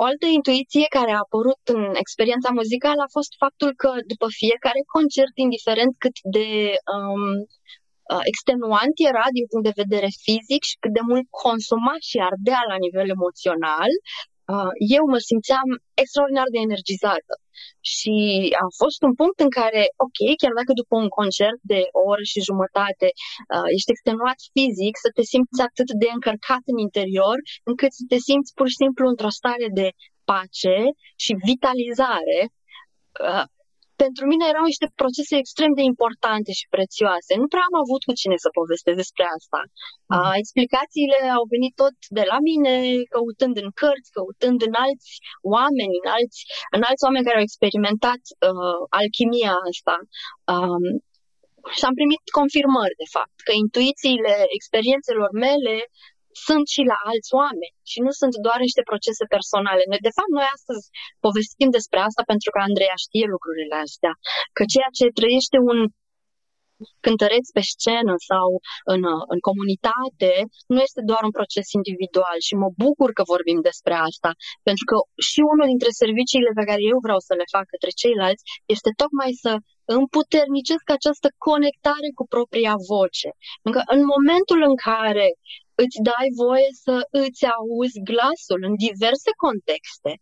[0.00, 4.80] o altă intuiție care a apărut în experiența muzicală a fost faptul că după fiecare
[4.94, 6.48] concert, indiferent cât de
[6.96, 7.24] um,
[8.12, 12.60] uh, extenuant era din punct de vedere fizic și cât de mult consuma și ardea
[12.72, 14.29] la nivel emoțional, uh,
[14.96, 15.68] eu mă simțeam
[16.02, 17.34] extraordinar de energizată.
[17.92, 18.14] Și
[18.64, 22.24] a fost un punct în care, ok, chiar dacă după un concert de o oră
[22.32, 23.08] și jumătate
[23.54, 27.38] uh, ești extenuat fizic, să te simți atât de încărcat în interior,
[27.70, 29.88] încât să te simți pur și simplu într-o stare de
[30.30, 30.76] pace
[31.24, 32.38] și vitalizare,
[33.28, 33.46] uh,
[34.04, 37.32] pentru mine erau niște procese extrem de importante și prețioase.
[37.42, 39.60] Nu prea am avut cu cine să povestesc despre asta.
[39.66, 40.12] Mm.
[40.14, 42.72] Uh, explicațiile au venit tot de la mine,
[43.14, 45.10] căutând în cărți, căutând în alți
[45.56, 46.38] oameni, în alți,
[46.76, 49.96] în alți oameni care au experimentat uh, alchimia asta.
[50.52, 50.84] Um,
[51.76, 55.74] și am primit confirmări, de fapt, că intuițiile experiențelor mele
[56.46, 59.82] sunt și la alți oameni și nu sunt doar niște procese personale.
[59.90, 60.84] Noi, de fapt, noi astăzi
[61.26, 64.12] povestim despre asta pentru că Andreea știe lucrurile astea,
[64.56, 65.78] că ceea ce trăiește un
[67.06, 68.48] cântăreț pe scenă sau
[68.94, 69.02] în,
[69.34, 70.32] în comunitate
[70.72, 74.30] nu este doar un proces individual și mă bucur că vorbim despre asta,
[74.68, 74.96] pentru că
[75.28, 78.42] și unul dintre serviciile pe care eu vreau să le fac către ceilalți
[78.74, 79.52] este tocmai să
[79.98, 83.28] împuternicesc această conectare cu propria voce.
[83.62, 85.28] Pentru că în momentul în care
[85.82, 90.12] îți dai voie să îți auzi glasul în diverse contexte,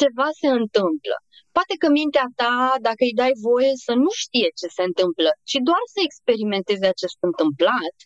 [0.00, 1.16] ceva se întâmplă.
[1.56, 2.56] Poate că mintea ta,
[2.88, 7.18] dacă îi dai voie să nu știe ce se întâmplă, ci doar să experimenteze acest
[7.30, 7.96] întâmplat,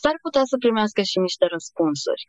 [0.00, 2.22] s-ar putea să primească și niște răspunsuri.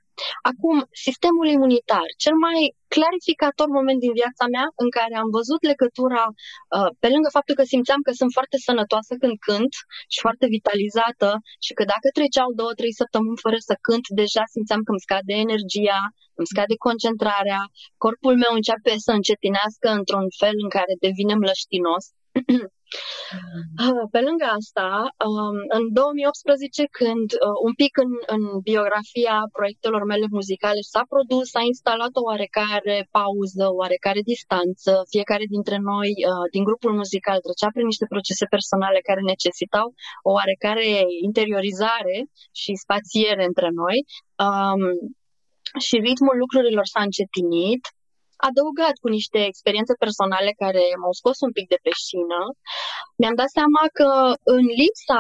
[0.52, 2.60] Acum, sistemul imunitar, cel mai
[2.96, 7.66] clarificator moment din viața mea în care am văzut legătura, uh, pe lângă faptul că
[7.74, 9.74] simțeam că sunt foarte sănătoasă când cânt
[10.14, 11.30] și foarte vitalizată
[11.66, 15.34] și că dacă treceau două, trei săptămâni fără să cânt, deja simțeam că îmi scade
[15.46, 16.02] energia,
[16.40, 17.62] îmi scade concentrarea,
[18.04, 22.04] corpul meu începe să încetinească într-un fel în care devine mlăștinos.
[23.86, 24.90] Ah, pe lângă asta,
[25.30, 31.46] um, în 2018, când uh, un pic în, în biografia proiectelor mele muzicale s-a produs,
[31.54, 34.92] s-a instalat o oarecare pauză, o oarecare distanță.
[35.14, 39.88] Fiecare dintre noi, uh, din grupul muzical, trecea prin niște procese personale care necesitau
[40.28, 40.88] o oarecare
[41.28, 42.18] interiorizare
[42.62, 43.98] și spațiere între noi.
[44.46, 44.82] Um,
[45.86, 47.84] și ritmul lucrurilor s-a încetinit
[48.48, 52.42] adăugat cu niște experiențe personale care m-au scos un pic de pe șină,
[53.20, 54.10] mi-am dat seama că
[54.58, 55.20] în lipsa,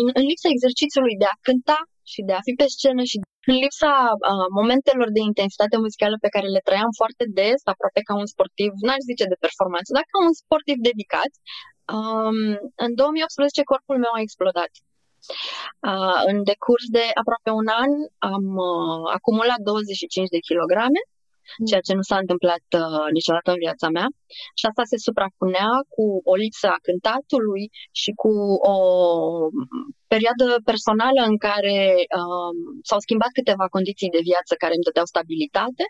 [0.00, 1.80] în, în lipsa exercițiului de a cânta
[2.12, 3.16] și de a fi pe scenă și
[3.50, 8.14] în lipsa uh, momentelor de intensitate muzicală pe care le trăiam foarte des, aproape ca
[8.22, 11.32] un sportiv, n-aș zice de performanță, dar ca un sportiv dedicat,
[11.96, 12.38] um,
[12.84, 14.72] în 2018 corpul meu a explodat.
[15.90, 17.92] Uh, în decurs de aproape un an
[18.32, 21.00] am uh, acumulat 25 de kilograme
[21.68, 24.08] ceea ce nu s-a întâmplat uh, niciodată în viața mea.
[24.58, 27.64] Și asta se suprapunea cu o lipsă a cântatului
[28.00, 28.32] și cu
[28.74, 28.76] o
[30.12, 31.78] perioadă personală în care
[32.20, 32.52] uh,
[32.88, 35.84] s-au schimbat câteva condiții de viață care îmi dădeau stabilitate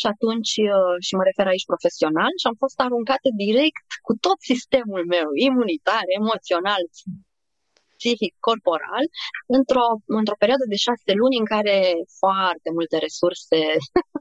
[0.00, 4.38] și atunci, uh, și mă refer aici profesional, și am fost aruncată direct cu tot
[4.52, 6.82] sistemul meu imunitar, emoțional,
[7.98, 9.04] psihic, corporal,
[9.56, 9.86] într-o,
[10.20, 11.76] într-o perioadă de șase luni în care
[12.22, 13.60] foarte multe resurse,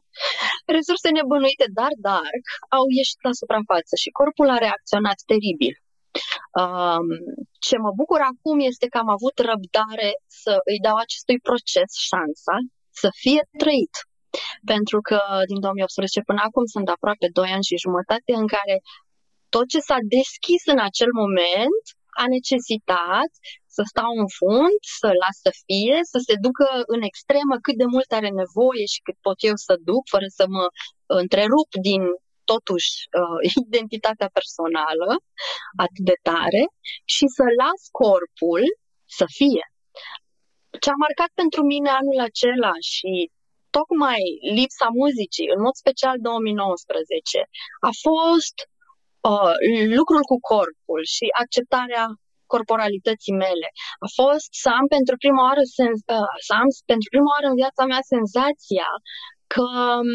[0.78, 2.46] resurse nebănuite, dar dark,
[2.78, 5.76] au ieșit la suprafață și corpul a reacționat teribil.
[6.62, 7.08] Um,
[7.68, 10.10] ce mă bucur acum este că am avut răbdare
[10.42, 12.56] să îi dau acestui proces șansa
[13.02, 13.96] să fie trăit.
[14.72, 15.20] Pentru că
[15.52, 18.76] din 2018 până acum sunt aproape 2 ani și jumătate în care
[19.56, 21.84] tot ce s-a deschis în acel moment
[22.22, 23.32] a necesitat
[23.78, 27.88] să stau în fund, să las să fie, să se ducă în extremă cât de
[27.94, 30.66] mult are nevoie și cât pot eu să duc, fără să mă
[31.22, 32.02] întrerup din
[32.52, 35.10] totuși uh, identitatea personală
[35.86, 36.64] atât de tare
[37.16, 38.64] și să las corpul
[39.18, 39.66] să fie.
[40.82, 43.12] Ce a marcat pentru mine anul acela și
[43.78, 44.24] tocmai
[44.58, 47.44] lipsa muzicii, în mod special 2019,
[47.90, 48.58] a fost
[49.32, 49.56] uh,
[50.00, 52.04] lucrul cu corpul și acceptarea
[52.54, 53.68] corporalității mele.
[54.06, 57.60] A fost să am pentru prima oară, sens, uh, să am pentru prima oară în
[57.62, 58.90] viața mea senzația
[59.54, 59.66] că
[60.00, 60.10] um,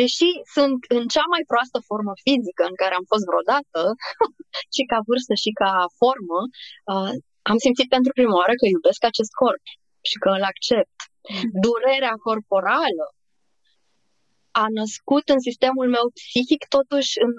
[0.00, 3.80] deși sunt în cea mai proastă formă fizică în care am fost vreodată,
[4.74, 6.40] și ca vârstă și ca formă,
[6.92, 7.12] uh,
[7.50, 9.64] am simțit pentru prima oară că iubesc acest corp
[10.08, 10.98] și că îl accept.
[11.30, 11.50] Mm.
[11.66, 13.06] Durerea corporală
[14.62, 17.32] a născut în sistemul meu psihic totuși în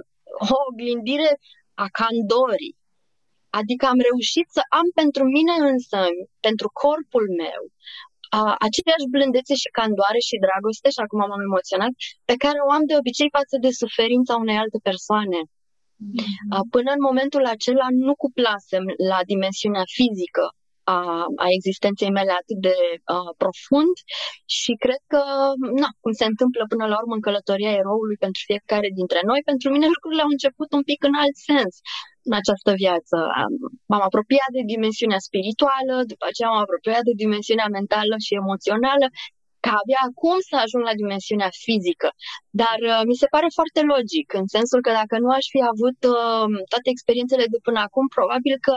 [0.54, 1.32] o oglindire
[1.84, 2.76] a candorii.
[3.60, 6.00] Adică am reușit să am pentru mine însă,
[6.48, 7.62] pentru corpul meu,
[8.68, 11.94] aceeași blândețe și candoare și dragoste, și acum m-am emoționat,
[12.30, 15.40] pe care o am de obicei față de suferința unei alte persoane.
[15.46, 16.64] Mm-hmm.
[16.76, 20.46] Până în momentul acela nu cuplasem la dimensiunea fizică
[20.96, 20.98] a,
[21.46, 22.76] a existenței mele atât de
[23.16, 23.96] a, profund
[24.58, 25.22] și cred că,
[25.82, 29.68] na, cum se întâmplă până la urmă în călătoria eroului pentru fiecare dintre noi, pentru
[29.74, 31.74] mine lucrurile au început un pic în alt sens
[32.28, 33.16] în această viață.
[33.90, 39.08] M-am apropiat de dimensiunea spirituală, după aceea m-am apropiat de dimensiunea mentală și emoțională,
[39.66, 42.10] ca abia acum să ajung la dimensiunea fizică.
[42.62, 46.00] Dar uh, mi se pare foarte logic, în sensul că dacă nu aș fi avut
[46.16, 48.76] uh, toate experiențele de până acum, probabil că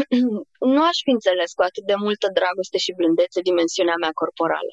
[0.74, 4.72] nu aș fi înțeles cu atât de multă dragoste și blândețe dimensiunea mea corporală.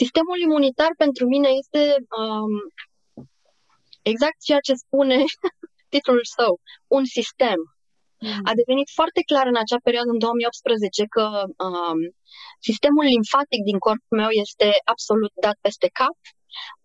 [0.00, 1.82] Sistemul imunitar pentru mine este
[2.20, 2.52] um,
[4.12, 5.16] exact ceea ce spune
[5.88, 6.52] titlul său,
[6.86, 7.58] un sistem.
[8.18, 8.40] Mm.
[8.50, 11.24] A devenit foarte clar în acea perioadă, în 2018, că
[11.66, 11.98] um,
[12.68, 16.16] sistemul limfatic din corpul meu este absolut dat peste cap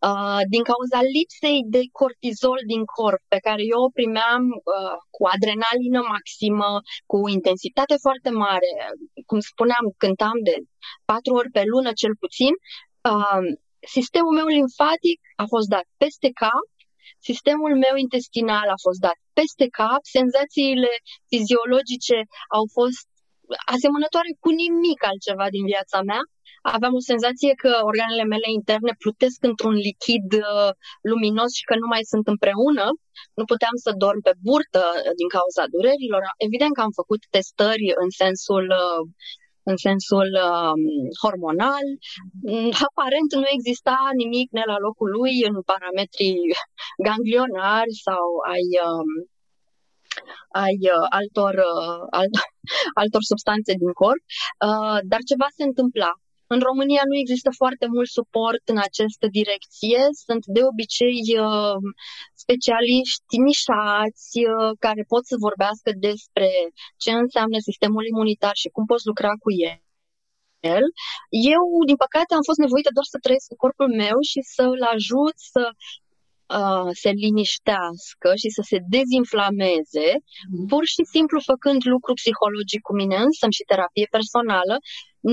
[0.08, 5.22] uh, din cauza lipsei de cortizol din corp, pe care eu o primeam uh, cu
[5.34, 6.70] adrenalină maximă,
[7.12, 8.72] cu intensitate foarte mare.
[9.30, 10.56] Cum spuneam, cântam de
[11.10, 12.54] patru ori pe lună cel puțin.
[13.12, 13.44] Uh,
[13.96, 16.64] sistemul meu limfatic a fost dat peste cap
[17.30, 20.92] sistemul meu intestinal a fost dat peste cap, senzațiile
[21.32, 22.18] fiziologice
[22.58, 23.06] au fost
[23.76, 26.22] asemănătoare cu nimic altceva din viața mea.
[26.76, 30.72] Aveam o senzație că organele mele interne plutesc într-un lichid uh,
[31.12, 32.86] luminos și că nu mai sunt împreună.
[33.40, 34.84] Nu puteam să dorm pe burtă
[35.20, 36.24] din cauza durerilor.
[36.48, 39.02] Evident că am făcut testări în sensul uh,
[39.70, 40.82] în sensul um,
[41.22, 41.86] hormonal.
[42.50, 46.42] Mm, aparent nu exista nimic ne la locul lui în parametrii
[47.08, 49.10] ganglionari sau ai um,
[50.64, 52.34] ai uh, altor, uh, alt,
[53.02, 54.24] altor substanțe din corp,
[54.68, 56.12] uh, dar ceva se întâmpla.
[56.54, 60.02] În România nu există foarte mult suport în această direcție.
[60.26, 61.80] Sunt de obicei uh,
[62.44, 66.50] specialiști nișați uh, care pot să vorbească despre
[67.04, 69.80] ce înseamnă sistemul imunitar și cum poți lucra cu el
[70.76, 70.86] el.
[71.56, 75.36] Eu, din păcate, am fost nevoită doar să trăiesc cu corpul meu și să-l ajut
[75.54, 75.64] să
[76.60, 80.66] uh, se liniștească și să se dezinflameze, mm.
[80.72, 84.76] pur și simplu făcând lucru psihologic cu mine însă și terapie personală,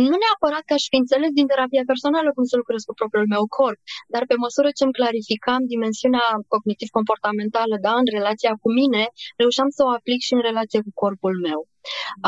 [0.08, 3.44] nu neapărat că aș fi înțeles din terapia personală cum să lucrez cu propriul meu
[3.58, 3.80] corp,
[4.12, 9.02] dar pe măsură ce îmi clarificam dimensiunea cognitiv-comportamentală da, în relația cu mine,
[9.42, 11.60] reușeam să o aplic și în relație cu corpul meu.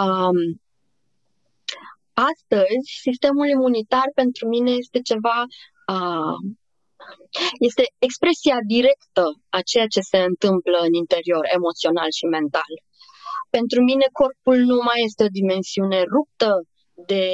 [0.02, 0.38] Um,
[2.30, 5.38] astăzi, sistemul imunitar pentru mine este ceva
[5.94, 6.38] uh,
[7.68, 9.24] este expresia directă
[9.56, 12.72] a ceea ce se întâmplă în interior, emoțional și mental.
[13.56, 16.50] Pentru mine corpul nu mai este o dimensiune ruptă
[17.12, 17.24] de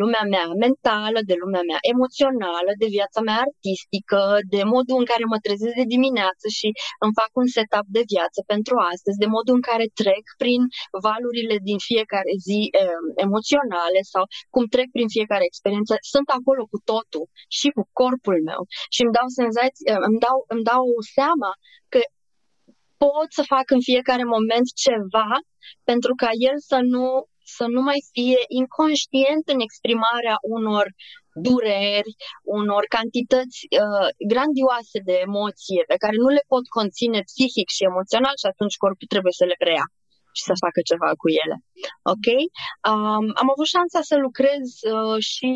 [0.00, 4.22] lumea mea mentală, de lumea mea emoțională, de viața mea artistică,
[4.54, 6.68] de modul în care mă trezesc de dimineață și
[7.04, 10.62] îmi fac un setup de viață pentru astăzi, de modul în care trec prin
[11.06, 14.24] valurile din fiecare zi eh, emoționale sau
[14.54, 17.24] cum trec prin fiecare experiență, sunt acolo cu totul
[17.58, 18.60] și cu corpul meu.
[18.94, 20.84] Și îmi dau senzații, îmi dau, îmi dau
[21.16, 21.50] seama
[21.92, 22.00] că
[23.02, 25.30] pot să fac în fiecare moment ceva
[25.90, 27.04] pentru ca el să nu
[27.44, 30.86] să nu mai fie inconștient în exprimarea unor
[31.46, 32.12] dureri,
[32.42, 38.36] unor cantități uh, grandioase de emoție pe care nu le pot conține psihic și emoțional
[38.42, 39.86] și atunci corpul trebuie să le preia
[40.38, 41.56] și să facă ceva cu ele.
[42.12, 42.26] Ok?
[42.90, 44.64] Um, am avut șansa să lucrez
[44.96, 45.50] uh, și,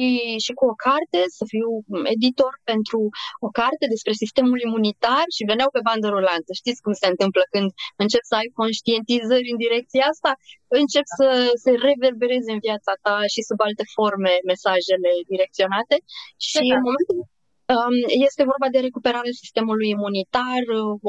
[0.45, 1.69] și cu o carte, să fiu
[2.15, 3.01] editor pentru
[3.47, 6.51] o carte despre sistemul imunitar și veneau pe bandă rulantă.
[6.61, 7.69] Știți cum se întâmplă când
[8.05, 10.31] încep să ai conștientizări în direcția asta?
[10.83, 11.29] Încep să
[11.63, 15.97] se reverbereze în viața ta și sub alte forme mesajele direcționate
[16.49, 17.19] și în momentul
[18.25, 20.63] este vorba de recuperarea sistemului imunitar.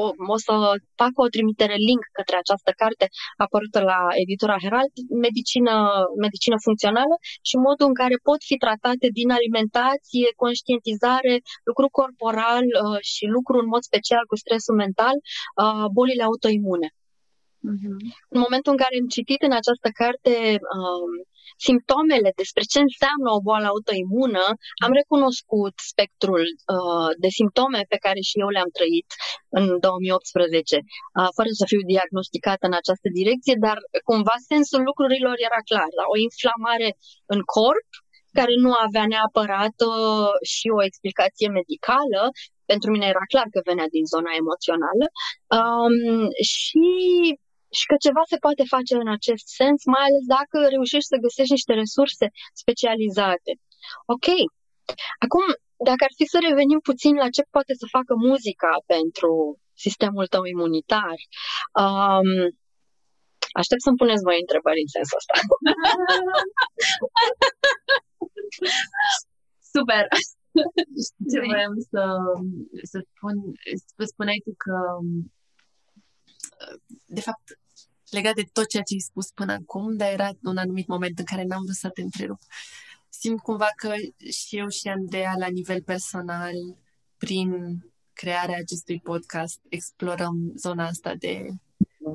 [0.04, 0.52] O, o să
[1.00, 3.06] fac o trimitere link către această carte
[3.44, 4.94] apărută la editura Herald,
[5.26, 5.74] medicină,
[6.26, 7.14] medicină funcțională
[7.48, 11.34] și modul în care pot fi tratate din alimentație, conștientizare,
[11.70, 15.16] lucru corporal uh, și lucru în mod special cu stresul mental,
[15.62, 16.88] uh, bolile autoimune.
[17.72, 17.96] Uh-huh.
[18.34, 20.34] În momentul în care am citit în această carte
[20.76, 21.12] uh,
[21.66, 24.44] simptomele despre ce înseamnă o boală autoimună,
[24.84, 29.08] am recunoscut spectrul uh, de simptome pe care și eu le-am trăit
[29.58, 33.78] în 2018, uh, fără să fiu diagnosticată în această direcție, dar
[34.10, 35.90] cumva sensul lucrurilor era clar.
[35.98, 36.04] Da?
[36.14, 36.88] O inflamare
[37.34, 37.88] în corp,
[38.38, 42.20] care nu avea neapărat uh, și o explicație medicală,
[42.70, 45.06] pentru mine era clar că venea din zona emoțională
[45.58, 45.96] um,
[46.54, 46.88] și
[47.76, 51.56] și că ceva se poate face în acest sens, mai ales dacă reușești să găsești
[51.56, 52.26] niște resurse
[52.62, 53.52] specializate.
[54.14, 54.28] Ok.
[55.24, 55.46] Acum,
[55.88, 59.30] dacă ar fi să revenim puțin la ce poate să facă muzica pentru
[59.84, 61.18] sistemul tău imunitar,
[61.82, 62.30] um,
[63.60, 65.34] aștept să-mi puneți voi întrebări în sensul ăsta.
[69.74, 70.04] Super!
[71.30, 72.02] Ce vreau să,
[72.90, 73.34] să spun,
[74.12, 74.76] spuneai tu că
[77.06, 77.58] de fapt,
[78.10, 81.24] legat de tot ceea ce ai spus până acum, dar era un anumit moment în
[81.24, 82.40] care n-am vrut să te întrerup.
[83.08, 83.94] Simt cumva că
[84.30, 86.54] și eu și Andreea, la nivel personal,
[87.16, 87.78] prin
[88.12, 91.46] crearea acestui podcast, explorăm zona asta de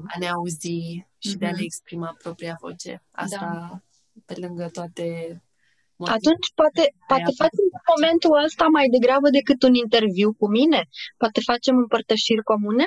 [0.08, 1.40] a ne auzi și mm-hmm.
[1.40, 1.64] de a ne mhm.
[1.64, 3.04] exprima propria voce.
[3.12, 3.82] Asta da.
[4.26, 5.42] pe lângă toate
[5.98, 10.90] atunci poate, poate facem momentul ăsta mai degrabă decât un interviu cu mine?
[11.18, 12.86] Poate facem împărtășiri comune?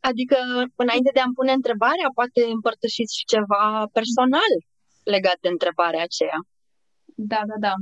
[0.00, 0.36] Adică,
[0.84, 4.52] înainte de a-mi pune întrebarea, poate împărtășiți și ceva personal
[5.14, 6.38] legat de întrebarea aceea.
[7.32, 7.74] Da, da, da.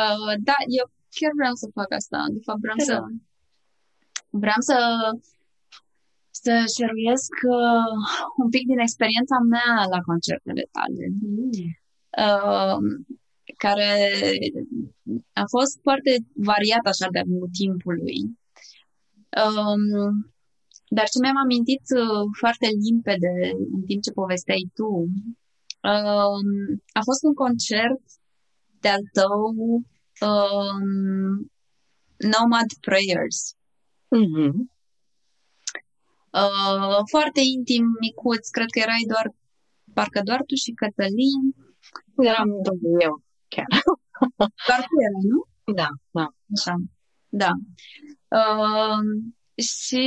[0.00, 2.18] Uh, da, eu chiar vreau să fac asta.
[2.36, 2.94] De fapt, vreau să...
[4.42, 4.76] Vreau să
[6.44, 7.94] să șeruiesc uh,
[8.42, 11.04] un pic din experiența mea la concertele tale.
[11.20, 11.50] Mm.
[12.26, 12.78] Uh,
[13.64, 13.90] care
[15.42, 16.12] a fost foarte
[16.50, 18.20] variat așa de-a lungul timpului.
[19.42, 20.33] Um,
[20.96, 23.34] dar ce mi-am amintit uh, foarte limpede
[23.76, 24.88] în timp ce povesteai tu,
[25.92, 26.48] um,
[26.92, 28.02] a fost un concert
[28.80, 29.40] de-al tău
[30.28, 31.52] um,
[32.32, 33.40] Nomad Prayers.
[34.18, 34.52] Mm-hmm.
[36.42, 39.26] Uh, foarte intim, micuț, cred că erai doar,
[39.94, 41.42] parcă doar tu și Cătălin.
[42.30, 43.70] Eram doar eu, chiar.
[44.68, 45.40] Doar tu erai, nu?
[45.74, 46.26] Da, da.
[46.54, 46.74] Așa,
[47.28, 47.50] da.
[48.40, 49.00] Uh,
[49.64, 50.04] și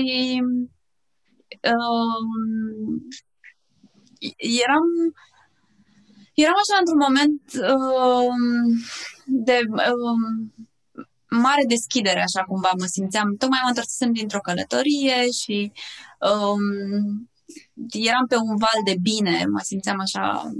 [1.73, 2.21] uh,
[4.37, 4.87] eram
[6.33, 7.41] eram așa într-un moment
[7.73, 8.33] uh,
[9.25, 10.19] de uh,
[11.29, 13.35] mare deschidere, așa cumva mă simțeam.
[13.35, 15.71] Tocmai mă întorsesem dintr-o călătorie și
[16.31, 17.29] um,
[17.91, 20.51] eram pe un val de bine, mă simțeam așa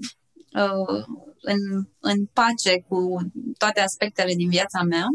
[0.53, 1.03] uh,
[1.41, 3.17] în, în pace cu
[3.57, 5.05] toate aspectele din viața mea.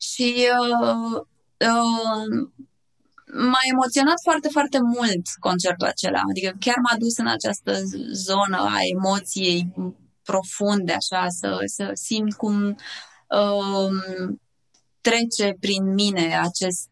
[0.00, 1.20] Și uh,
[1.70, 2.48] uh,
[3.32, 6.20] m-a emoționat foarte, foarte mult concertul acela.
[6.30, 9.72] Adică chiar m-a dus în această zonă a emoției
[10.22, 12.76] profunde, așa, să, să simt cum
[13.28, 14.40] um,
[15.00, 16.88] trece prin mine acest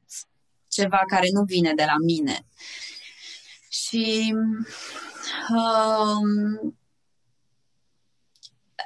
[0.68, 2.46] ceva care nu vine de la mine.
[3.68, 4.34] Și
[5.50, 6.76] um,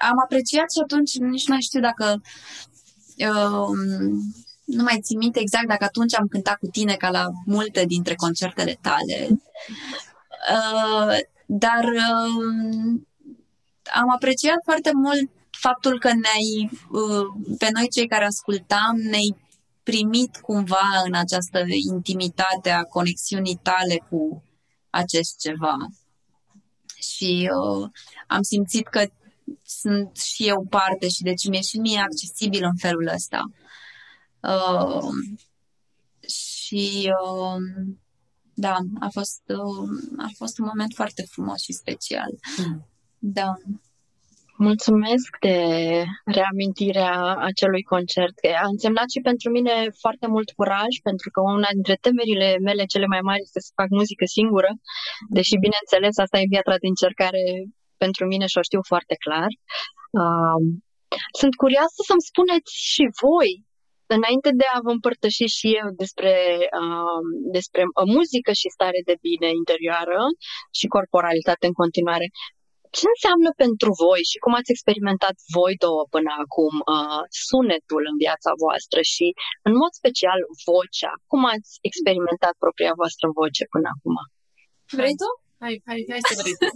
[0.00, 2.20] am apreciat și atunci, nici nu mai știu dacă
[3.16, 4.34] um,
[4.68, 8.14] nu mai țin minte exact dacă atunci am cântat cu tine ca la multe dintre
[8.14, 9.28] concertele tale.
[10.56, 11.16] Uh,
[11.46, 13.00] dar uh,
[14.00, 19.36] am apreciat foarte mult faptul că ne-ai, uh, pe noi cei care ascultam, ne-ai
[19.82, 24.42] primit cumva în această intimitate a conexiunii tale cu
[24.90, 25.76] acest ceva.
[27.14, 27.88] Și uh,
[28.26, 29.06] am simțit că
[29.64, 33.42] sunt și eu parte și deci mi-e și mie accesibil în felul ăsta.
[33.46, 33.67] Uh,
[36.28, 37.56] și uh,
[38.54, 39.88] da, a fost, uh,
[40.26, 42.30] a fost un moment foarte frumos și special.
[42.58, 42.86] Mm.
[43.18, 43.50] Da.
[44.68, 45.58] Mulțumesc de
[46.36, 47.14] reamintirea
[47.50, 48.36] acelui concert.
[48.64, 53.06] A însemnat și pentru mine foarte mult curaj, pentru că una dintre temerile mele cele
[53.14, 54.70] mai mari este să fac muzică singură,
[55.36, 57.44] deși, bineînțeles, asta e viața de încercare
[58.02, 59.50] pentru mine și o știu foarte clar.
[61.40, 63.50] sunt curioasă să-mi spuneți și voi,
[64.16, 66.34] înainte de a vă împărtăși și eu despre,
[67.56, 67.82] despre
[68.16, 70.20] muzică și stare de bine interioară
[70.78, 72.26] și corporalitate în continuare,
[72.96, 78.16] ce înseamnă pentru voi și cum ați experimentat voi două până acum uh, sunetul în
[78.24, 79.26] viața voastră și,
[79.68, 80.38] în mod special,
[80.68, 81.12] vocea?
[81.30, 84.16] Cum ați experimentat propria voastră voce până acum?
[84.98, 85.30] Vrei tu?
[85.62, 86.68] Hai, hai, hai să vrei tu.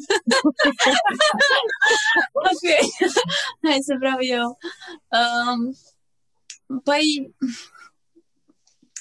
[2.50, 2.64] ok.
[3.66, 4.48] hai să vreau eu.
[5.18, 5.60] Um,
[6.84, 7.34] păi,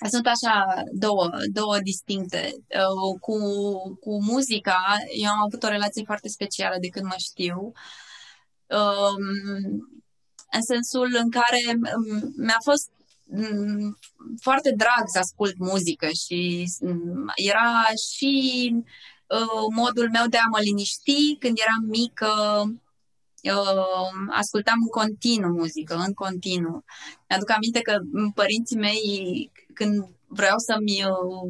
[0.10, 2.52] sunt așa două, două distincte.
[2.54, 3.38] Uh, cu,
[4.00, 4.82] cu muzica,
[5.22, 7.72] eu am avut o relație foarte specială de când mă știu.
[8.68, 9.26] Um,
[10.52, 12.90] în sensul în care um, mi-a fost
[13.26, 13.98] um,
[14.42, 16.66] foarte drag să ascult muzică și
[17.36, 17.70] era
[18.10, 18.34] și
[19.28, 22.32] uh, modul meu de a mă liniști când eram mică,
[22.66, 22.91] uh,
[24.30, 26.84] ascultam în continuu muzică, în continuu.
[27.28, 27.98] Mi-aduc aminte că
[28.34, 29.94] părinții mei, când
[30.40, 31.48] vreau să-mi, uh,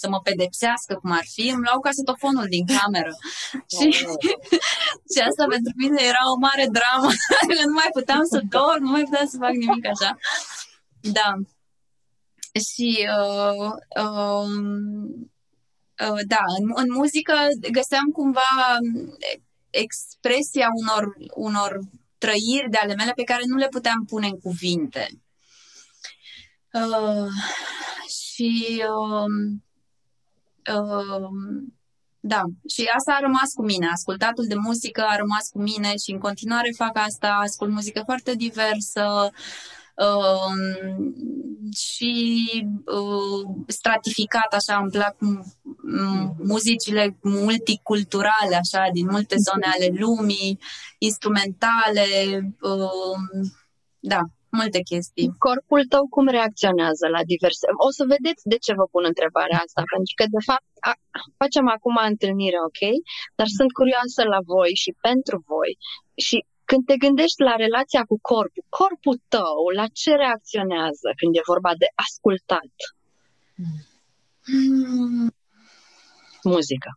[0.00, 3.14] să mă pedepsească cum ar fi, îmi luau casetofonul din cameră.
[3.74, 3.86] și,
[5.12, 7.10] și asta pentru mine era o mare dramă.
[7.70, 10.10] nu mai puteam să dorm, nu mai puteam să fac nimic așa.
[11.18, 11.30] Da.
[12.68, 13.70] Și uh,
[14.04, 14.48] uh,
[16.06, 17.34] uh, da, în, în muzică
[17.78, 18.50] găseam cumva
[19.72, 21.78] expresia unor, unor
[22.18, 25.08] trăiri de ale mele pe care nu le puteam pune în cuvinte.
[26.72, 27.28] Uh,
[28.18, 29.32] și uh,
[30.76, 31.28] uh,
[32.20, 32.42] da,
[32.74, 33.86] și asta a rămas cu mine.
[33.86, 37.28] Ascultatul de muzică a rămas cu mine și în continuare fac asta.
[37.28, 39.32] Ascult muzică foarte diversă, uh,
[41.76, 42.12] și
[42.86, 45.16] uh, stratificat, așa, îmi plac
[46.38, 50.58] muzicile multiculturale, așa, din multe zone ale lumii,
[50.98, 52.06] instrumentale,
[52.60, 53.20] uh,
[53.98, 54.20] da,
[54.58, 55.34] multe chestii.
[55.46, 57.66] Corpul tău cum reacționează la diverse...
[57.86, 60.92] O să vedeți de ce vă pun întrebarea asta, pentru că, de fapt, a,
[61.42, 62.82] facem acum întâlnire, ok?
[63.38, 65.72] Dar sunt curioasă la voi și pentru voi
[66.26, 66.36] și
[66.72, 71.72] când te gândești la relația cu corpul, corpul tău, la ce reacționează când e vorba
[71.82, 72.74] de ascultat?
[74.52, 75.34] Mm.
[76.42, 76.90] Muzică.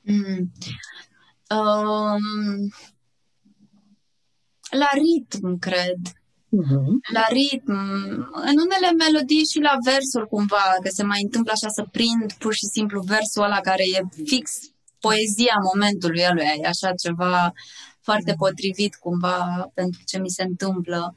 [0.00, 0.42] Mm.
[1.58, 2.24] Um,
[4.82, 6.00] la ritm, cred.
[6.60, 6.88] Uh-huh.
[7.12, 7.72] La ritm.
[8.50, 12.54] În unele melodii și la versuri cumva, că se mai întâmplă așa să prind pur
[12.54, 14.00] și simplu versul ăla care e
[14.32, 14.44] fix
[15.06, 17.52] poezia momentului lui, e așa ceva
[18.04, 18.36] foarte mm.
[18.36, 21.14] potrivit cumva pentru ce mi se întâmplă.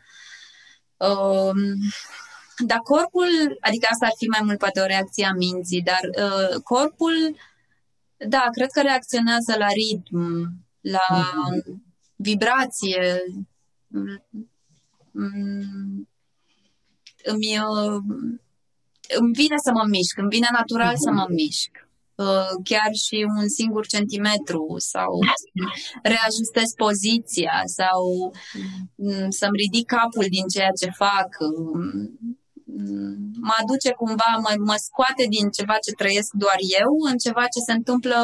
[0.97, 1.57] Um,
[2.65, 6.61] dar corpul, adică asta ar fi mai mult poate o reacție a minții, dar uh,
[6.63, 7.35] corpul,
[8.17, 10.49] da, cred că reacționează la ritm,
[10.81, 11.75] la mm-hmm.
[12.15, 13.23] vibrație.
[13.87, 14.23] Mm,
[17.23, 18.01] îmi, uh,
[19.17, 21.05] îmi vine să mă mișc, îmi vine natural mm-hmm.
[21.05, 21.86] să mă mișc.
[22.25, 25.11] Uh, chiar și un singur centimetru sau
[26.13, 28.01] reajustez poziția sau
[28.95, 31.29] mm, să-mi ridic capul din ceea ce fac.
[32.65, 37.41] Mm, mă aduce cumva, mă, mă scoate din ceva ce trăiesc doar eu în ceva
[37.41, 38.19] ce se întâmplă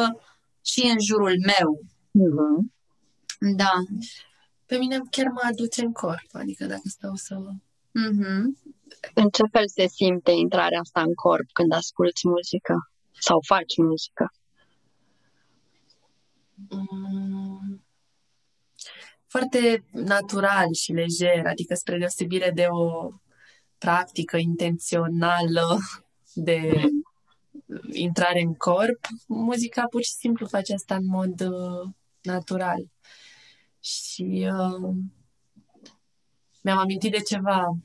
[0.70, 1.68] și în jurul meu.
[2.24, 2.56] Uh-huh.
[3.56, 3.72] Da.
[4.66, 7.34] Pe mine chiar mă aduce în corp, adică dacă stau să...
[8.04, 8.42] Uh-huh.
[9.14, 12.74] În ce fel se simte intrarea asta în corp când asculți muzică?
[13.20, 14.32] Sau faci muzică?
[16.68, 17.84] Mm,
[19.26, 23.10] foarte natural și lejer, adică spre deosebire de o
[23.78, 25.78] practică intențională
[26.34, 26.88] de
[27.92, 31.90] intrare în corp, muzica pur și simplu face asta în mod uh,
[32.22, 32.90] natural.
[33.80, 34.94] Și uh,
[36.62, 37.76] mi-am amintit de ceva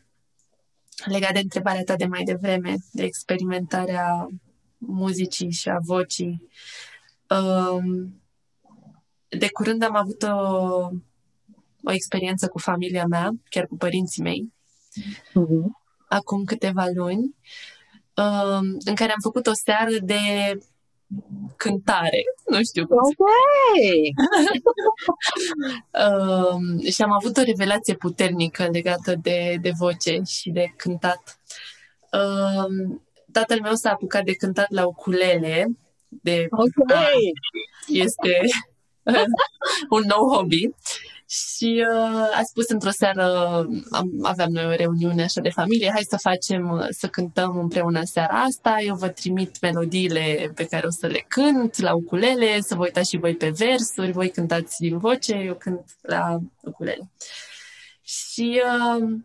[1.06, 4.28] legat de întrebarea ta de mai devreme, de experimentarea
[4.80, 6.48] muzicii și a vocii.
[7.30, 8.22] Um,
[9.28, 10.28] de curând am avut o,
[11.84, 14.54] o experiență cu familia mea, chiar cu părinții mei,
[15.30, 15.66] uh-huh.
[16.08, 17.36] acum câteva luni,
[18.16, 20.20] um, în care am făcut o seară de
[21.56, 22.24] cântare.
[22.46, 23.18] Nu știu cum Ok!
[26.06, 31.40] um, și am avut o revelație puternică legată de, de voce și de cântat.
[32.12, 33.02] Um,
[33.32, 35.66] tatăl meu s-a apucat de cântat la ukulele.
[36.08, 37.00] De, Ok!
[37.88, 38.40] este
[39.98, 40.70] un nou hobby.
[41.30, 43.24] Și uh, a spus într-o seară,
[43.92, 48.02] am, aveam noi o reuniune așa de familie, hai să facem, uh, să cântăm împreună
[48.04, 52.76] seara asta, eu vă trimit melodiile pe care o să le cânt la ukulele, să
[52.76, 57.12] vă uitați și voi pe versuri, voi cântați din voce, eu cânt la ukulele.
[58.02, 59.20] Și uh,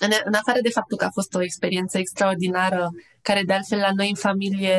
[0.00, 2.90] în, în afară de faptul că a fost o experiență extraordinară,
[3.22, 4.78] care de altfel la noi în familie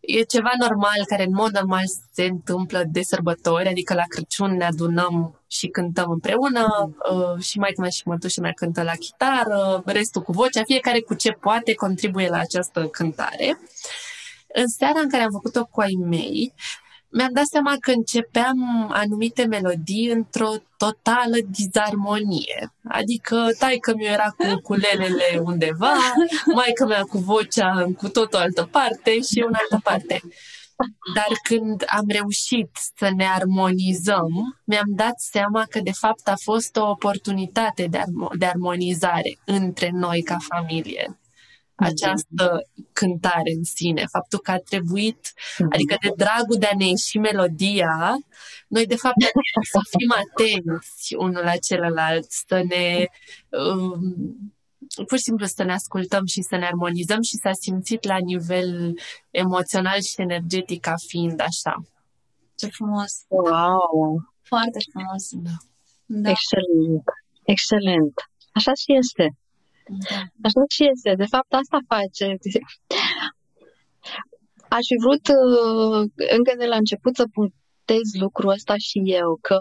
[0.00, 4.64] e ceva normal, care în mod normal se întâmplă de sărbători, adică la Crăciun ne
[4.64, 6.66] adunăm și cântăm împreună
[7.12, 11.14] uh, și mai mea și mătușa mea cântă la chitară, restul cu vocea, fiecare cu
[11.14, 13.60] ce poate contribuie la această cântare.
[14.54, 16.54] În seara în care am făcut-o cu ai mei,
[17.10, 22.72] mi-am dat seama că începeam anumite melodii într-o totală dizarmonie.
[22.88, 23.48] Adică
[23.80, 25.94] că mi era cu culelele undeva,
[26.74, 30.20] că mea cu vocea cu tot o altă parte și eu în altă parte.
[31.14, 36.76] Dar când am reușit să ne armonizăm, mi-am dat seama că de fapt a fost
[36.76, 41.18] o oportunitate de, armo- de armonizare între noi ca familie
[41.78, 45.68] această cântare în sine, faptul că a trebuit, mhm.
[45.72, 48.16] adică de dragul de a ne ieși melodia,
[48.68, 49.14] noi de fapt
[49.72, 53.06] să fim atenți unul la celălalt, să ne
[53.48, 54.54] um,
[55.06, 58.94] pur și simplu să ne ascultăm și să ne armonizăm și s-a simțit la nivel
[59.30, 61.74] emoțional și energetic ca fiind așa.
[62.54, 63.12] Ce frumos!
[63.28, 64.32] Wow!
[64.42, 65.24] Foarte frumos!
[65.30, 65.56] Da.
[66.06, 66.30] da.
[66.30, 67.04] Excelent!
[67.44, 68.14] Excelent!
[68.52, 69.36] Așa și este.
[69.88, 70.20] Da.
[70.46, 71.14] Așa și este.
[71.14, 72.24] De fapt, asta face.
[74.76, 76.00] Aș fi vrut uh,
[76.36, 79.60] încă de la început să puntez lucrul ăsta și eu, că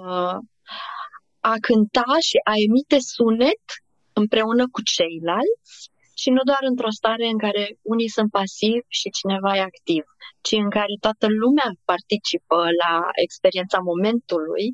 [1.39, 3.65] a cânta și a emite sunet
[4.13, 5.75] împreună cu ceilalți
[6.21, 7.63] și nu doar într-o stare în care
[7.93, 10.03] unii sunt pasivi și cineva e activ,
[10.45, 12.93] ci în care toată lumea participă la
[13.25, 14.65] experiența momentului,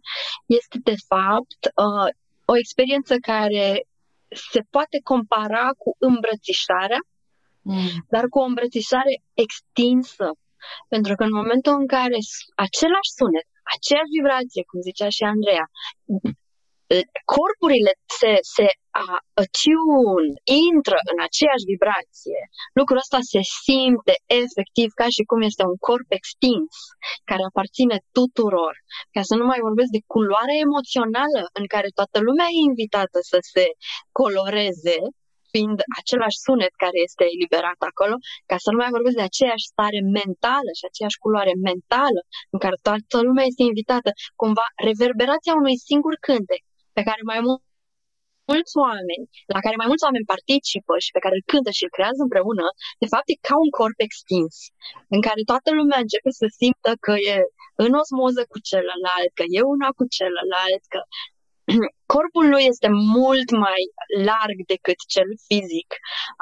[0.59, 2.09] este de fapt uh,
[2.51, 3.65] o experiență care
[4.53, 7.01] se poate compara cu îmbrățișarea,
[7.61, 7.89] mm.
[8.13, 9.13] dar cu o îmbrățișare
[9.45, 10.27] extinsă.
[10.93, 12.17] Pentru că în momentul în care
[12.65, 15.65] același sunet, aceeași vibrație, cum zicea și Andreea,
[17.33, 18.67] corpurile se, se
[19.01, 20.33] attune,
[20.69, 22.41] intră în aceeași vibrație,
[22.79, 26.73] lucrul ăsta se simte efectiv ca și cum este un corp extins
[27.29, 28.73] care aparține tuturor.
[29.15, 33.37] Ca să nu mai vorbesc de culoarea emoțională în care toată lumea e invitată să
[33.53, 33.65] se
[34.19, 34.97] coloreze,
[35.53, 38.15] fiind același sunet care este eliberat acolo,
[38.49, 42.21] ca să nu mai vorbesc de aceeași stare mentală și aceeași culoare mentală
[42.53, 44.09] în care toată lumea este invitată,
[44.41, 46.61] cumva reverberația unui singur cântec
[46.97, 47.39] pe care mai
[48.51, 51.95] mulți oameni, la care mai mulți oameni participă și pe care îl cântă și îl
[51.95, 52.65] creează împreună,
[53.03, 54.55] de fapt e ca un corp extins,
[55.15, 57.35] în care toată lumea începe să simtă că e
[57.85, 60.99] în osmoză cu celălalt, că e una cu celălalt, că
[62.13, 63.81] corpul lui este mult mai
[64.29, 65.89] larg decât cel fizic.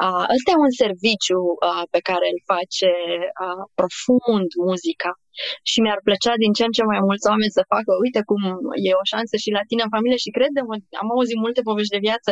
[0.04, 2.92] Uh, ăsta e un serviciu uh, pe care îl face
[3.46, 5.12] uh, profund muzica.
[5.70, 8.42] Și mi-ar plăcea din ce în ce mai mulți oameni să facă, uite cum
[8.88, 10.66] e o șansă și la tine în familie și credem,
[11.02, 12.30] am auzit multe povești de viață,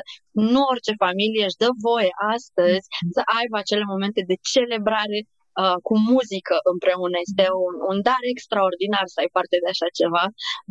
[0.52, 2.86] nu orice familie își dă voie astăzi
[3.16, 5.18] să aibă acele momente de celebrare
[5.62, 7.18] uh, cu muzică împreună.
[7.28, 10.26] Este un, un dar extraordinar să ai parte de așa ceva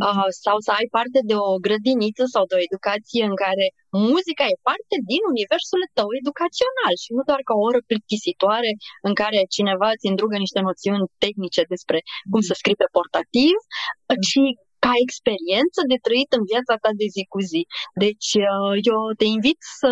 [0.06, 3.66] uh, sau să ai parte de o grădiniță sau de o educație în care
[4.12, 8.70] muzica e parte din universul tău educațional și nu doar ca o oră plictisitoare
[9.08, 11.98] în care cineva îți îndrugă niște noțiuni tehnice despre
[12.32, 13.56] cum să scrii pe portativ,
[14.28, 14.40] ci
[14.88, 17.62] ca experiență de trăit în viața ta de zi cu zi.
[18.04, 19.90] Deci uh, eu te invit să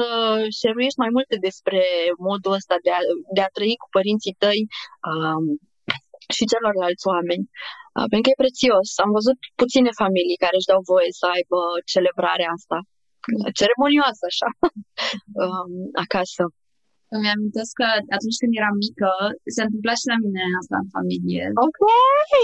[0.58, 1.82] share mai multe despre
[2.28, 3.00] modul ăsta de a,
[3.36, 4.60] de a trăi cu părinții tăi
[5.10, 5.44] um,
[6.36, 7.44] și celorlalți oameni.
[7.96, 8.88] Uh, pentru că e prețios.
[9.04, 11.58] Am văzut puține familii care își dau voie să aibă
[11.92, 12.78] celebrarea asta
[13.58, 14.48] ceremonioasă așa
[15.42, 15.72] um,
[16.04, 16.44] acasă.
[17.16, 19.10] Îmi amintesc că atunci când eram mică,
[19.54, 21.44] se întâmpla și la mine asta în familie.
[21.66, 21.80] Ok!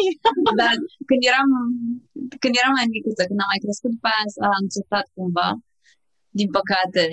[0.60, 0.74] Dar
[1.08, 1.48] când eram,
[2.42, 5.50] când eram mai micuță, când am mai crescut, după aia s-a încetat cumva,
[6.38, 7.06] din păcate.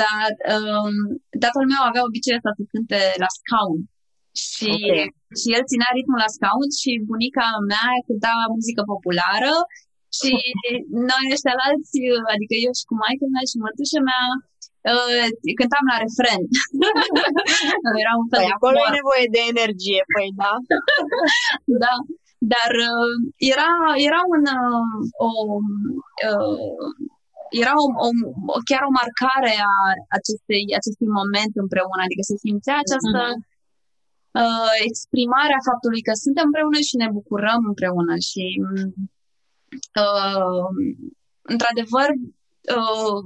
[0.00, 0.96] Dar um,
[1.42, 3.80] tatăl meu avea obiceiul să se cânte la scaun.
[4.44, 5.08] Și, okay.
[5.40, 9.54] și el ținea ritmul la scaun și bunica mea cânta muzică populară
[10.18, 10.32] și
[11.10, 11.98] noi ăștia alți,
[12.34, 14.24] adică eu și cu maică mea și mătușa mea,
[14.94, 15.26] uh,
[15.58, 16.42] cântam la refren.
[18.02, 20.52] Era un fel păi, de acolo e nevoie de energie, păi da.
[21.84, 21.94] da.
[22.52, 23.14] Dar uh,
[23.52, 23.70] era,
[24.08, 25.30] era un, uh, o,
[26.28, 26.90] uh,
[27.62, 27.86] era o,
[28.54, 29.74] o, chiar o marcare a
[30.18, 33.44] acestei, acestui moment împreună, adică se simțea această mm-hmm.
[34.40, 38.44] uh, exprimare a faptului că suntem împreună și ne bucurăm împreună și
[40.02, 40.66] uh,
[41.52, 42.08] într-adevăr
[42.80, 43.18] uh,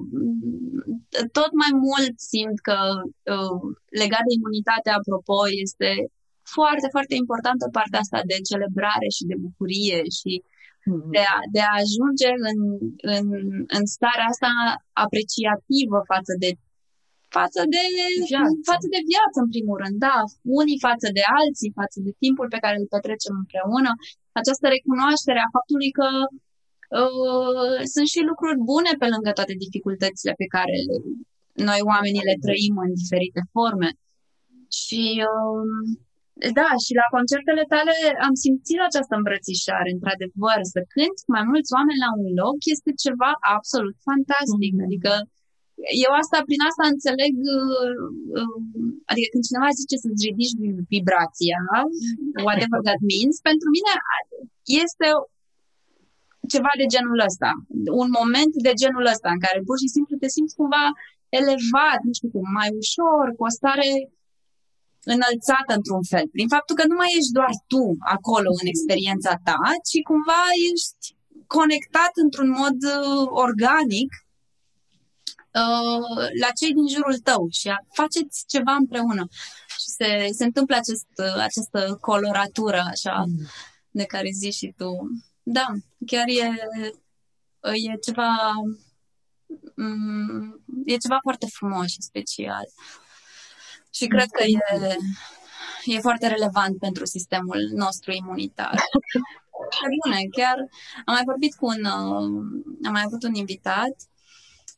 [1.38, 2.78] tot mai mult simt că
[3.34, 3.62] uh,
[4.02, 5.90] legat de imunitate, apropo, este
[6.54, 11.08] foarte, foarte importantă partea asta de celebrare și de bucurie și mm-hmm.
[11.14, 12.58] de a, de a ajunge în,
[13.16, 13.26] în,
[13.76, 14.50] în starea asta
[15.04, 16.50] apreciativă față de
[17.38, 17.82] față de
[18.30, 18.52] viață.
[18.72, 20.16] față de viață, în primul rând, da,
[20.60, 23.90] unii față de alții, față de timpul pe care îl petrecem împreună,
[24.40, 26.49] această recunoaștere a faptului că uh,
[27.94, 30.76] sunt și lucruri bune pe lângă toate dificultățile pe care
[31.68, 33.90] noi oamenii le trăim în diferite forme.
[34.80, 35.64] Și uh,
[36.58, 37.94] da, și la concertele tale
[38.26, 43.30] am simțit această îmbrățișare, într-adevăr, să cânti mai mulți oameni la un loc este ceva
[43.56, 44.72] absolut fantastic.
[44.74, 44.86] Mm-hmm.
[44.86, 45.12] Adică
[46.06, 47.98] eu asta, prin asta înțeleg, uh,
[48.38, 48.58] uh,
[49.10, 50.54] adică când cineva zice să-ți ridici
[50.92, 51.60] vibrația,
[52.46, 53.92] whatever that means, pentru mine
[54.82, 55.06] este
[56.54, 57.50] ceva de genul ăsta.
[58.02, 60.84] Un moment de genul ăsta în care pur și simplu te simți cumva
[61.38, 63.90] elevat, nu știu cum, mai ușor, cu o stare
[65.14, 67.84] înălțată într-un fel, prin faptul că nu mai ești doar tu
[68.16, 71.04] acolo în experiența ta, ci cumva ești
[71.58, 74.10] conectat într-un mod uh, organic
[75.60, 77.68] uh, la cei din jurul tău și
[78.00, 79.24] faceți ceva împreună.
[79.82, 83.46] Și se, se întâmplă acest, uh, această coloratură așa mm.
[83.90, 84.90] de care zici și tu.
[85.42, 85.66] Da,
[86.06, 86.50] chiar e,
[87.62, 88.52] e ceva
[89.74, 92.64] mm, e ceva foarte frumos și special.
[93.90, 94.96] Și cred că e,
[95.84, 98.74] e foarte relevant pentru sistemul nostru imunitar.
[100.04, 100.56] Bine, chiar
[101.04, 102.44] am mai vorbit cu un, uh,
[102.86, 103.96] am mai avut un invitat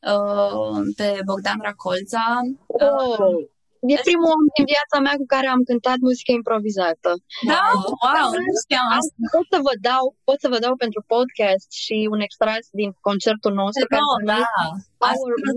[0.01, 2.41] uh, pe Bogdan Racolța.
[2.67, 3.47] Oh.
[3.91, 7.11] E primul om din viața mea cu care am cântat muzică improvizată.
[7.51, 7.63] Da?
[8.03, 9.15] Wow, nu știam asta.
[9.35, 13.53] Pot să vă dau, pot să vă dau pentru podcast și un extras din concertul
[13.61, 13.87] nostru.
[13.99, 14.39] No, da,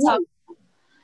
[0.06, 0.16] da.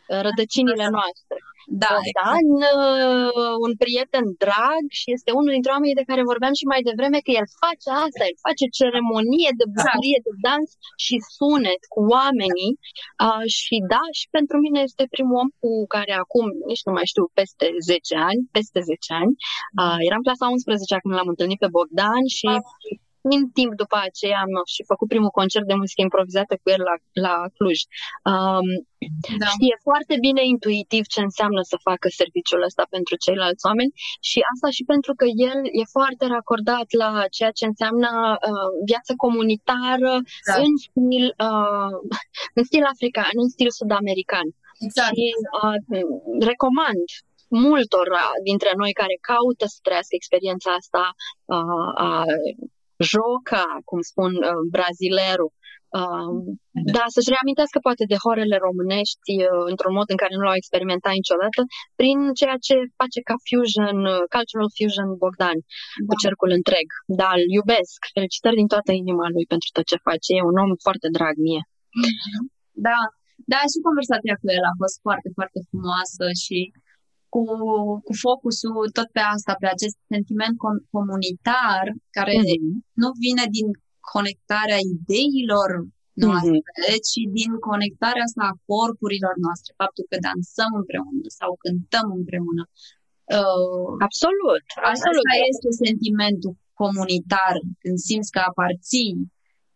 [0.08, 1.38] Rădăcinile noastre.
[1.66, 6.70] Da, Bogdan, uh, un prieten drag și este unul dintre oamenii de care vorbeam și
[6.72, 9.76] mai devreme că el face asta, el face ceremonie de exact.
[9.76, 10.70] bucurie, de dans
[11.04, 12.72] și sunet cu oamenii.
[13.26, 17.06] Uh, și da, și pentru mine este primul om cu care acum, nici nu mai
[17.12, 19.32] știu, peste 10 ani, peste 10 ani,
[19.80, 22.48] uh, eram clasa 11 când l-am întâlnit pe Bogdan și
[23.22, 26.94] puțin timp după aceea am și făcut primul concert de muzică improvizată cu el la,
[27.26, 27.78] la Cluj.
[28.30, 28.68] Um,
[29.42, 29.46] da.
[29.56, 33.92] Știe foarte bine intuitiv ce înseamnă să facă serviciul ăsta pentru ceilalți oameni
[34.28, 38.10] și asta și pentru că el e foarte racordat la ceea ce înseamnă
[38.50, 40.12] uh, viață comunitară
[40.48, 40.54] da.
[40.64, 41.94] în, stil, uh,
[42.58, 44.48] în stil african, în stil sud-american.
[44.86, 45.14] Exact.
[45.14, 45.26] Și
[45.58, 45.78] uh,
[46.50, 47.06] recomand
[47.66, 48.06] multor
[48.42, 51.04] dintre noi care caută să trăiască experiența asta
[51.54, 52.36] uh, uh,
[53.12, 55.52] joca, cum spun uh, brazilerul.
[56.00, 56.32] Uh,
[56.96, 61.12] da, să-și reamintească poate de horele românești uh, într-un mod în care nu l-au experimentat
[61.20, 61.60] niciodată,
[62.00, 66.06] prin ceea ce face ca fusion, uh, cultural fusion Bogdan, da.
[66.08, 66.88] cu cercul întreg.
[67.20, 67.98] Da, îl iubesc.
[68.16, 70.30] Felicitări din toată inima lui pentru tot ce face.
[70.38, 71.62] E un om foarte drag mie.
[72.86, 73.00] Da,
[73.52, 76.58] da, și conversația cu el a fost foarte, foarte frumoasă și
[77.32, 77.42] cu,
[78.06, 81.84] cu focusul tot pe asta, pe acest sentiment com- comunitar
[82.16, 82.72] care mm-hmm.
[83.02, 83.68] nu vine din
[84.14, 85.70] conectarea ideilor
[86.24, 87.02] noastre, mm-hmm.
[87.08, 92.62] ci din conectarea asta a corpurilor noastre, faptul că dansăm împreună sau cântăm împreună.
[93.38, 95.26] Uh, absolut, absolut.
[95.26, 96.52] Asta este sentimentul
[96.82, 99.12] comunitar, când simți că aparții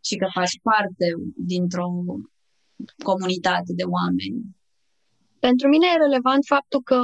[0.06, 1.06] și că faci parte
[1.52, 1.88] dintr-o
[3.08, 4.40] comunitate de oameni.
[5.48, 7.00] Pentru mine e relevant faptul că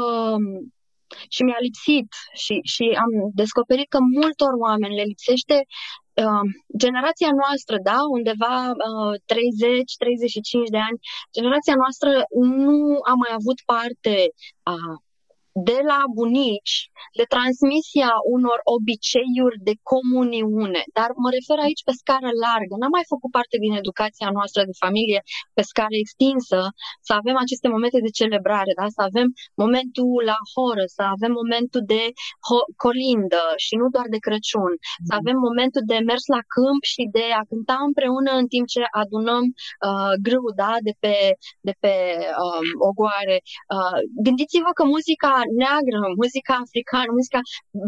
[1.35, 2.09] și mi-a lipsit
[2.43, 3.11] și, și am
[3.43, 5.57] descoperit că multor oameni le lipsește
[6.25, 6.45] uh,
[6.83, 9.15] generația noastră, da, undeva uh,
[10.67, 10.99] 30-35 de ani,
[11.37, 12.11] generația noastră
[12.65, 12.77] nu
[13.13, 14.15] a mai avut parte
[14.75, 14.77] a
[15.69, 16.77] de la bunici,
[17.19, 20.83] de transmisia unor obiceiuri de comuniune.
[20.99, 22.75] Dar mă refer aici pe scară largă.
[22.77, 25.21] N-am mai făcut parte din educația noastră de familie
[25.57, 26.61] pe scară extinsă,
[27.07, 28.87] să avem aceste momente de celebrare, da?
[28.97, 29.29] să avem
[29.65, 32.03] momentul la horă, să avem momentul de
[32.49, 35.07] ho- colindă și nu doar de Crăciun, mm.
[35.09, 38.83] să avem momentul de mers la câmp și de a cânta împreună în timp ce
[39.03, 39.45] adunăm
[39.89, 40.73] uh, grâu da?
[40.89, 41.15] de pe,
[41.69, 41.95] de pe
[42.45, 43.37] um, ogoare.
[43.77, 47.41] Uh, gândiți-vă că muzica neagră, muzica africană, muzica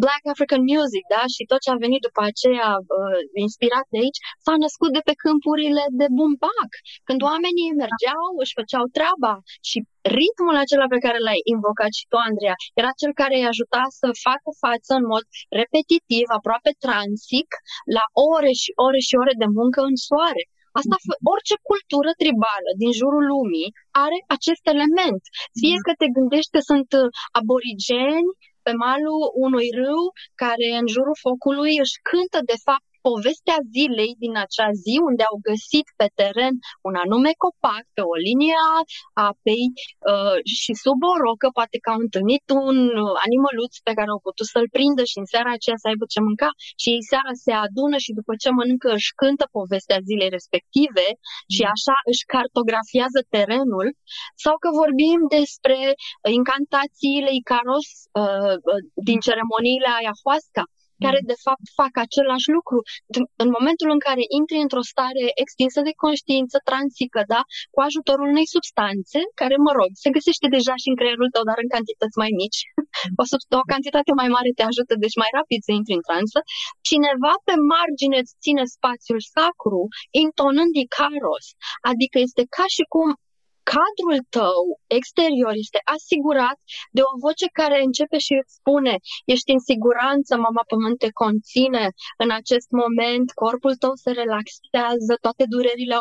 [0.03, 1.23] Black African Music, da?
[1.35, 5.15] Și tot ce a venit după aceea uh, inspirat de aici, s-a născut de pe
[5.23, 6.71] câmpurile de bumbac,
[7.09, 9.33] când oamenii mergeau, își făceau treaba
[9.69, 9.79] și
[10.19, 14.07] ritmul acela pe care l-ai invocat și tu, Andreea, era cel care îi ajuta să
[14.27, 15.25] facă față în mod
[15.61, 17.49] repetitiv, aproape transic,
[17.97, 20.43] la ore și ore și ore de muncă în soare.
[20.79, 20.97] Asta,
[21.33, 23.69] orice cultură tribală din jurul lumii
[24.05, 25.23] are acest element.
[25.61, 27.09] Fie că te gândești că sunt uh,
[27.39, 28.31] aborigeni
[28.67, 30.05] pe malul unui râu
[30.43, 35.37] care în jurul focului își cântă de fapt povestea zilei din acea zi unde au
[35.49, 36.55] găsit pe teren
[36.89, 38.77] un anume copac pe o linie a
[39.31, 39.67] apei
[40.11, 42.77] uh, și sub o rocă poate că au întâlnit un
[43.27, 46.51] animăluț pe care au putut să-l prindă și în seara aceea să aibă ce mânca
[46.81, 51.07] și ei seara se adună și după ce mănâncă își cântă povestea zilei respective
[51.55, 51.73] și mm.
[51.75, 53.89] așa își cartografiază terenul
[54.45, 55.79] sau că vorbim despre
[56.39, 57.89] incantațiile Icaros
[58.23, 60.65] uh, uh din ceremoniile ayahuasca
[61.07, 61.29] care mm.
[61.33, 62.79] de fapt fac același lucru.
[63.45, 67.43] În momentul în care intri într-o stare extinsă de conștiință transică, da,
[67.75, 71.59] cu ajutorul unei substanțe, care, mă rog, se găsește deja și în creierul tău, dar
[71.65, 72.87] în cantități mai mici, mm.
[73.23, 76.39] o, sub- o cantitate mai mare te ajută, deci mai rapid să intri în transă,
[76.89, 79.81] cineva pe margine îți ține spațiul sacru,
[80.25, 81.47] intonând Icaros,
[81.91, 83.09] adică este ca și cum
[83.73, 84.63] cadrul tău
[84.99, 86.59] exterior este asigurat
[86.97, 88.95] de o voce care începe și îți spune
[89.35, 91.85] ești în siguranță, mama pământ te conține
[92.25, 95.97] în acest moment, corpul tău se relaxează, toate durerile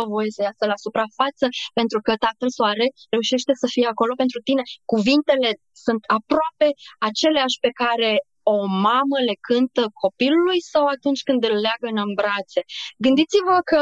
[0.00, 1.46] au voie să iasă la suprafață,
[1.78, 4.62] pentru că Tatăl Soare reușește să fie acolo pentru tine.
[4.92, 5.50] Cuvintele
[5.84, 6.68] sunt aproape
[7.08, 8.12] aceleași pe care
[8.54, 8.58] o
[8.88, 12.60] mamă le cântă copilului sau atunci când îl leagă în brațe.
[13.04, 13.80] Gândiți-vă că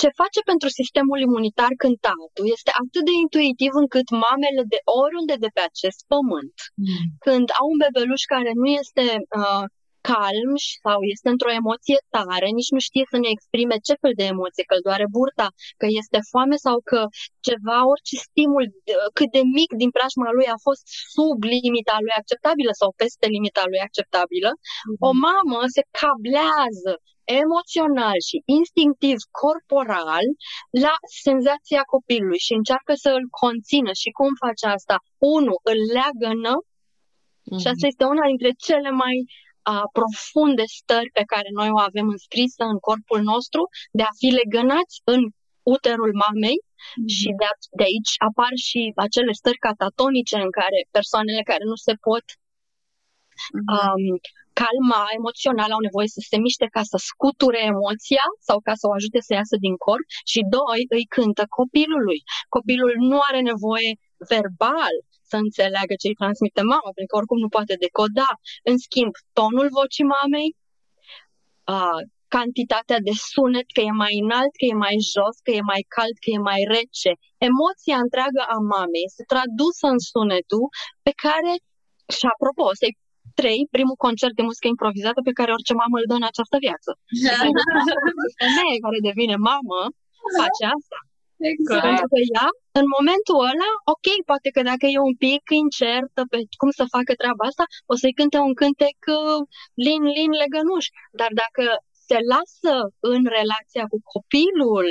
[0.00, 5.50] ce face pentru sistemul imunitar cântatul este atât de intuitiv încât mamele de oriunde de
[5.56, 7.04] pe acest pământ, mm.
[7.26, 9.04] când au un bebeluș care nu este
[9.40, 9.64] uh,
[10.12, 10.52] calm
[10.84, 14.64] sau este într-o emoție tare, nici nu știe să ne exprime ce fel de emoție,
[14.66, 15.48] că îl doare burta,
[15.80, 17.00] că este foame sau că
[17.48, 18.64] ceva, orice stimul
[19.18, 20.84] cât de mic din preajma lui a fost
[21.14, 25.00] sub limita lui acceptabilă sau peste limita lui acceptabilă, mm-hmm.
[25.08, 26.92] o mamă se cablează
[27.42, 30.26] emoțional și instinctiv corporal
[30.86, 30.94] la
[31.26, 33.92] senzația copilului și încearcă să îl conțină.
[34.02, 34.96] Și cum face asta?
[35.36, 37.58] Unu, îl leagănă mm-hmm.
[37.60, 42.06] și asta este una dintre cele mai uh, profunde stări pe care noi o avem
[42.16, 43.62] înscrisă în corpul nostru,
[43.98, 45.20] de a fi legănați în
[45.74, 47.10] uterul mamei mm-hmm.
[47.16, 51.76] și de, a, de aici apar și acele stări catatonice în care persoanele care nu
[51.86, 53.66] se pot mm-hmm.
[53.74, 54.04] um,
[54.60, 58.92] calma emoțional au nevoie să se miște ca să scuture emoția sau ca să o
[58.98, 62.20] ajute să iasă din corp și doi, îi cântă copilului.
[62.56, 63.90] Copilul nu are nevoie
[64.32, 64.94] verbal
[65.30, 68.30] să înțeleagă ce îi transmite mama, pentru că oricum nu poate decoda.
[68.70, 70.48] În schimb, tonul vocii mamei,
[71.74, 72.00] uh,
[72.36, 76.16] cantitatea de sunet, că e mai înalt, că e mai jos, că e mai cald,
[76.22, 77.12] că e mai rece.
[77.48, 80.64] Emoția întreagă a mamei este tradusă în sunetul
[81.06, 81.52] pe care,
[82.16, 82.86] și apropo, să
[83.34, 86.90] 3, primul concert de muzică improvizată pe care orice mamă îl dă în această viață.
[88.42, 89.80] femeie care devine mamă
[90.40, 90.98] face asta.
[91.52, 91.82] Exact.
[91.86, 92.48] Pentru că ea,
[92.80, 97.12] în momentul ăla, ok, poate că dacă e un pic incertă pe cum să facă
[97.20, 99.40] treaba asta, o să-i cânte un cântec uh,
[99.84, 100.86] lin, lin, legănuș.
[101.20, 101.64] Dar dacă
[102.08, 102.74] se lasă
[103.12, 104.88] în relația cu copilul,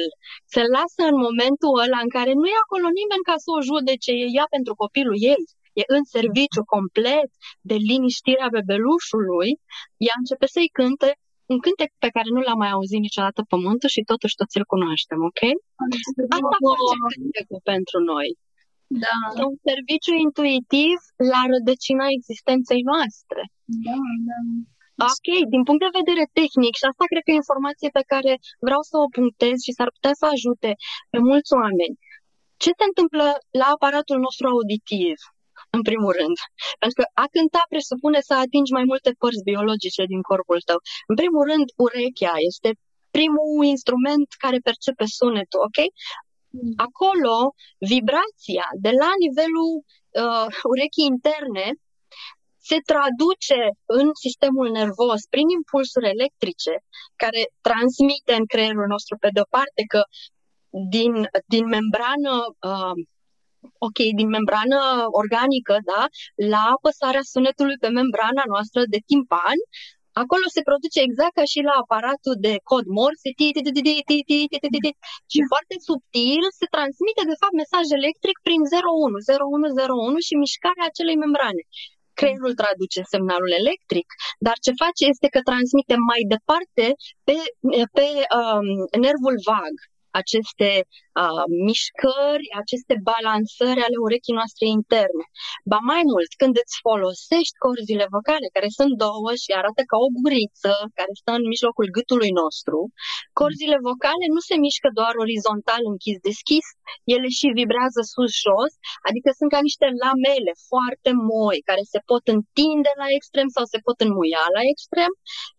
[0.53, 4.11] se lasă în momentul ăla în care nu e acolo nimeni ca să o judece,
[4.23, 5.43] e ea pentru copilul ei,
[5.81, 7.29] e în serviciu complet
[7.69, 9.51] de liniștirea bebelușului,
[10.07, 11.09] ea începe să-i cânte
[11.51, 15.19] un cântec pe care nu l-am mai auzit niciodată pământul și totuși toți îl cunoaștem,
[15.29, 15.41] ok?
[16.35, 18.29] Asta face cântecul pentru noi.
[19.03, 19.17] Da.
[19.39, 20.97] E un serviciu intuitiv
[21.31, 23.41] la rădăcina existenței noastre.
[23.85, 23.97] Da,
[24.29, 24.37] da.
[25.09, 28.31] Ok, din punct de vedere tehnic, și asta cred că e informație pe care
[28.65, 30.69] vreau să o punctez și s-ar putea să ajute
[31.13, 31.95] pe mulți oameni.
[32.63, 33.25] Ce se întâmplă
[33.59, 35.17] la aparatul nostru auditiv?
[35.77, 36.37] În primul rând.
[36.81, 40.79] Pentru că a cânta presupune să atingi mai multe părți biologice din corpul tău.
[41.11, 42.69] În primul rând, urechea este
[43.17, 45.79] primul instrument care percepe sunetul, ok?
[46.87, 47.35] Acolo,
[47.93, 49.71] vibrația de la nivelul
[50.23, 51.67] uh, urechii interne
[52.69, 53.59] se traduce
[53.99, 56.73] în sistemul nervos prin impulsuri electrice
[57.21, 60.01] care transmite în creierul nostru, pe de-o parte, că
[60.95, 61.13] din,
[61.53, 62.33] din membrană
[62.69, 62.95] uh,
[63.87, 64.79] ok, din membrană
[65.21, 66.03] organică, da,
[66.53, 69.59] la apăsarea sunetului pe membrana noastră de timpan,
[70.21, 73.29] acolo se produce exact ca și la aparatul de cod morse,
[75.31, 81.17] și foarte subtil se transmite de fapt mesaj electric prin 01, 0101 și mișcarea acelei
[81.25, 81.63] membrane
[82.19, 84.07] creierul traduce semnalul electric,
[84.45, 86.85] dar ce face este că transmite mai departe
[87.27, 87.37] pe,
[87.97, 88.07] pe
[88.39, 88.67] um,
[89.05, 89.73] nervul vag,
[90.21, 90.69] aceste
[91.23, 95.25] uh, mișcări, aceste balansări ale urechii noastre interne.
[95.71, 100.09] Ba mai mult, când îți folosești corzile vocale, care sunt două și arată ca o
[100.19, 102.77] guriță care stă în mijlocul gâtului nostru,
[103.39, 106.65] corzile vocale nu se mișcă doar orizontal închis-deschis,
[107.15, 108.73] ele și vibrează sus-jos,
[109.07, 113.79] adică sunt ca niște lamele foarte moi care se pot întinde la extrem sau se
[113.85, 115.11] pot înmuia la extrem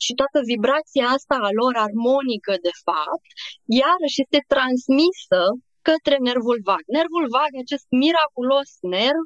[0.05, 3.29] și toată vibrația asta a lor armonică de fapt,
[3.81, 5.41] iarăși este transmisă
[5.89, 6.83] către nervul vag.
[6.99, 9.25] Nervul vag, acest miraculos nerv,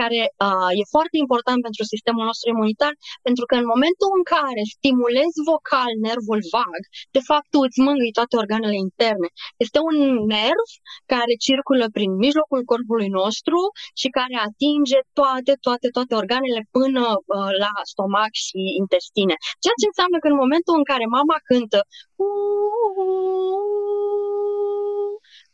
[0.00, 2.92] care uh, e foarte important pentru sistemul nostru imunitar,
[3.26, 6.82] pentru că în momentul în care stimulezi vocal nervul vag,
[7.16, 9.28] de fapt tu îți mângâi toate organele interne.
[9.64, 9.96] Este un
[10.36, 10.68] nerv
[11.12, 13.58] care circulă prin mijlocul corpului nostru
[14.00, 19.34] și care atinge toate, toate, toate organele până uh, la stomac și intestine.
[19.62, 21.80] Ceea ce înseamnă că în momentul în care mama cântă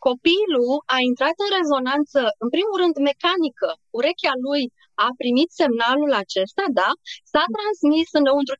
[0.08, 3.68] Copilul a intrat în rezonanță, în primul rând mecanică.
[3.98, 4.62] Urechea lui
[5.06, 6.90] a primit semnalul acesta, da?
[7.32, 8.56] S-a transmis înăuntru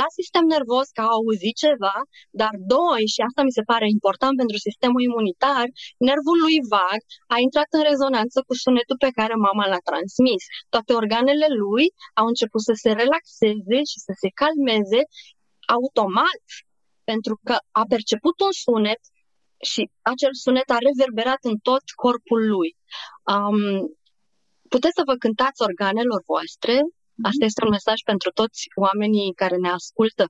[0.00, 1.96] la sistem nervos că a auzit ceva,
[2.40, 5.66] dar doi, și asta mi se pare important pentru sistemul imunitar,
[6.08, 7.00] nervul lui vag
[7.34, 10.42] a intrat în rezonanță cu sunetul pe care mama l-a transmis.
[10.72, 11.86] Toate organele lui
[12.20, 15.00] au început să se relaxeze și să se calmeze
[15.76, 16.42] automat
[17.10, 19.02] pentru că a perceput un sunet
[19.70, 22.70] și acel sunet a reverberat în tot corpul lui.
[23.34, 23.58] Um,
[24.74, 27.26] puteți să vă cântați organelor voastre, mhm.
[27.28, 30.24] Asta este un mesaj pentru toți oamenii care ne ascultă.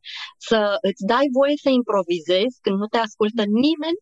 [0.49, 0.59] Să
[0.89, 3.99] îți dai voie să improvizezi când nu te ascultă nimeni.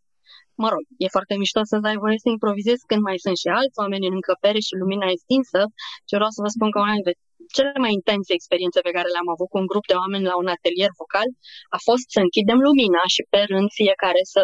[0.63, 3.81] Mă rog, e foarte mișto să dai voie să improvizezi când mai sunt și alți
[3.83, 5.61] oameni în încăpere și lumina e stinsă.
[6.09, 7.15] Și vreau să vă spun că una dintre
[7.57, 10.49] cele mai intense experiențe pe care le-am avut cu un grup de oameni la un
[10.57, 11.29] atelier vocal
[11.77, 14.41] a fost să închidem lumina și pe rând fiecare să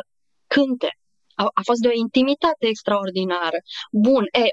[0.54, 0.90] cânte.
[1.40, 3.58] A, a fost de o intimitate extraordinară.
[4.06, 4.46] Bun, e,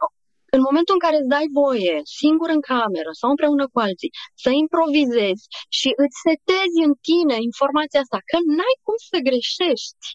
[0.57, 4.11] în momentul în care îți dai voie, singur în cameră sau împreună cu alții,
[4.43, 5.45] să improvizezi
[5.77, 10.05] și îți setezi în tine informația asta, că n-ai cum să greșești.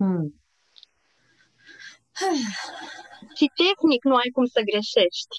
[0.00, 0.28] Hmm.
[3.38, 5.36] și tehnic nu ai cum să greșești.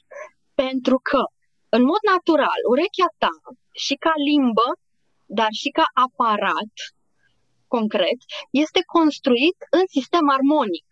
[0.61, 1.21] Pentru că,
[1.75, 3.35] în mod natural, urechea ta
[3.85, 4.67] și ca limbă,
[5.39, 6.73] dar și ca aparat,
[7.75, 8.19] concret,
[8.63, 10.89] este construit în sistem armonic.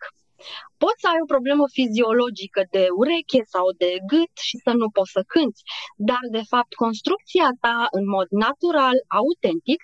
[0.82, 5.14] Poți să ai o problemă fiziologică de ureche sau de gât și să nu poți
[5.16, 5.62] să cânți,
[6.10, 9.80] dar de fapt construcția ta în mod natural, autentic,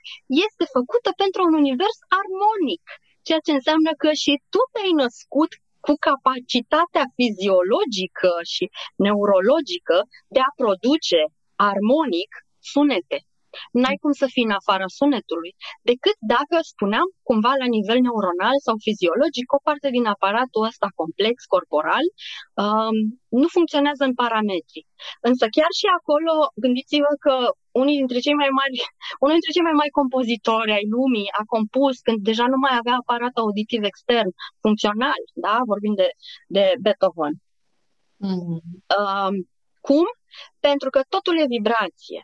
[0.47, 2.85] este făcută pentru un univers armonic,
[3.27, 5.51] ceea ce înseamnă că și tu te-ai născut
[5.87, 8.65] cu capacitatea fiziologică și
[9.05, 9.97] neurologică
[10.35, 11.21] de a produce
[11.71, 12.33] armonic
[12.73, 13.19] sunete.
[13.81, 15.53] N-ai cum să fii în afara sunetului,
[15.91, 21.37] decât dacă, spuneam, cumva la nivel neuronal sau fiziologic, o parte din aparatul ăsta complex,
[21.55, 22.07] corporal,
[22.63, 22.97] um,
[23.41, 24.81] nu funcționează în parametri.
[25.29, 27.35] Însă chiar și acolo, gândiți-vă că
[27.83, 28.77] unii dintre cei mai mari,
[29.23, 32.97] unul dintre cei mai mari compozitori ai lumii a compus când deja nu mai avea
[32.99, 34.31] aparat auditiv extern
[34.65, 35.55] funcțional, da?
[35.73, 36.09] vorbim de,
[36.57, 37.35] de Beethoven.
[38.27, 38.61] Mm.
[38.99, 39.35] Um,
[39.87, 40.07] cum?
[40.61, 42.21] Pentru că totul e vibrație.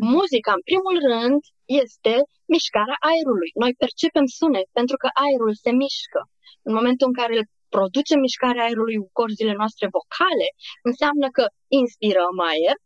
[0.00, 1.40] Muzica, în primul rând,
[1.82, 2.14] este
[2.54, 3.50] mișcarea aerului.
[3.62, 6.20] Noi percepem sunet pentru că aerul se mișcă.
[6.66, 7.36] În momentul în care
[7.74, 10.48] producem mișcarea aerului cu corzile noastre vocale,
[10.88, 11.44] înseamnă că
[11.80, 12.76] inspirăm aer,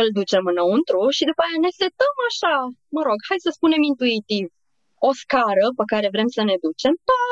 [0.00, 2.54] îl ducem înăuntru și după aia ne setăm așa,
[2.94, 4.46] mă rog, hai să spunem intuitiv,
[5.08, 7.22] o scară pe care vrem să ne ducem, ta,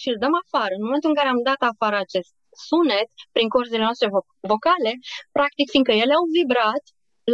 [0.00, 0.72] și îl dăm afară.
[0.78, 2.32] În momentul în care am dat afară acest
[2.68, 4.08] sunet prin corzile noastre
[4.52, 4.92] vocale,
[5.36, 6.84] practic fiindcă ele au vibrat,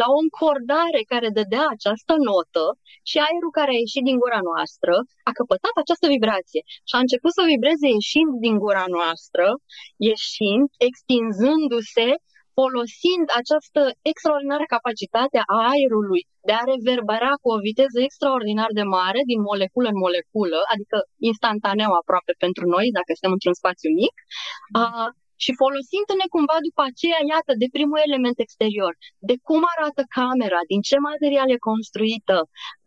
[0.00, 2.64] la o încordare care dădea această notă
[3.10, 4.94] și aerul care a ieșit din gura noastră
[5.28, 9.46] a căpătat această vibrație și a început să vibreze ieșind din gura noastră,
[10.10, 12.08] ieșind, extinzându-se
[12.58, 13.80] folosind această
[14.10, 19.88] extraordinară capacitate a aerului de a reverbera cu o viteză extraordinar de mare din moleculă
[19.92, 20.96] în moleculă, adică
[21.30, 24.14] instantaneu aproape pentru noi, dacă suntem într-un spațiu mic,
[24.82, 24.84] a,
[25.44, 28.92] și folosindu-ne cumva după aceea, iată, de primul element exterior,
[29.28, 32.36] de cum arată camera, din ce material e construită,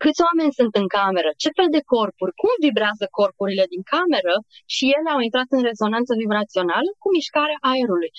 [0.03, 4.35] câți oameni sunt în cameră, ce fel de corpuri, cum vibrează corpurile din cameră
[4.73, 8.11] și ele au intrat în rezonanță vibrațională cu mișcarea aerului.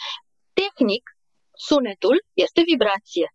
[0.60, 1.04] Tehnic,
[1.68, 2.16] sunetul
[2.46, 3.28] este vibrație.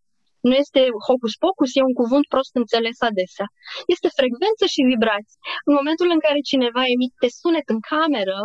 [0.48, 3.48] Nu este hocus pocus, e un cuvânt prost înțeles adesea.
[3.94, 5.38] Este frecvență și vibrație.
[5.68, 8.40] În momentul în care cineva emite sunet în cameră,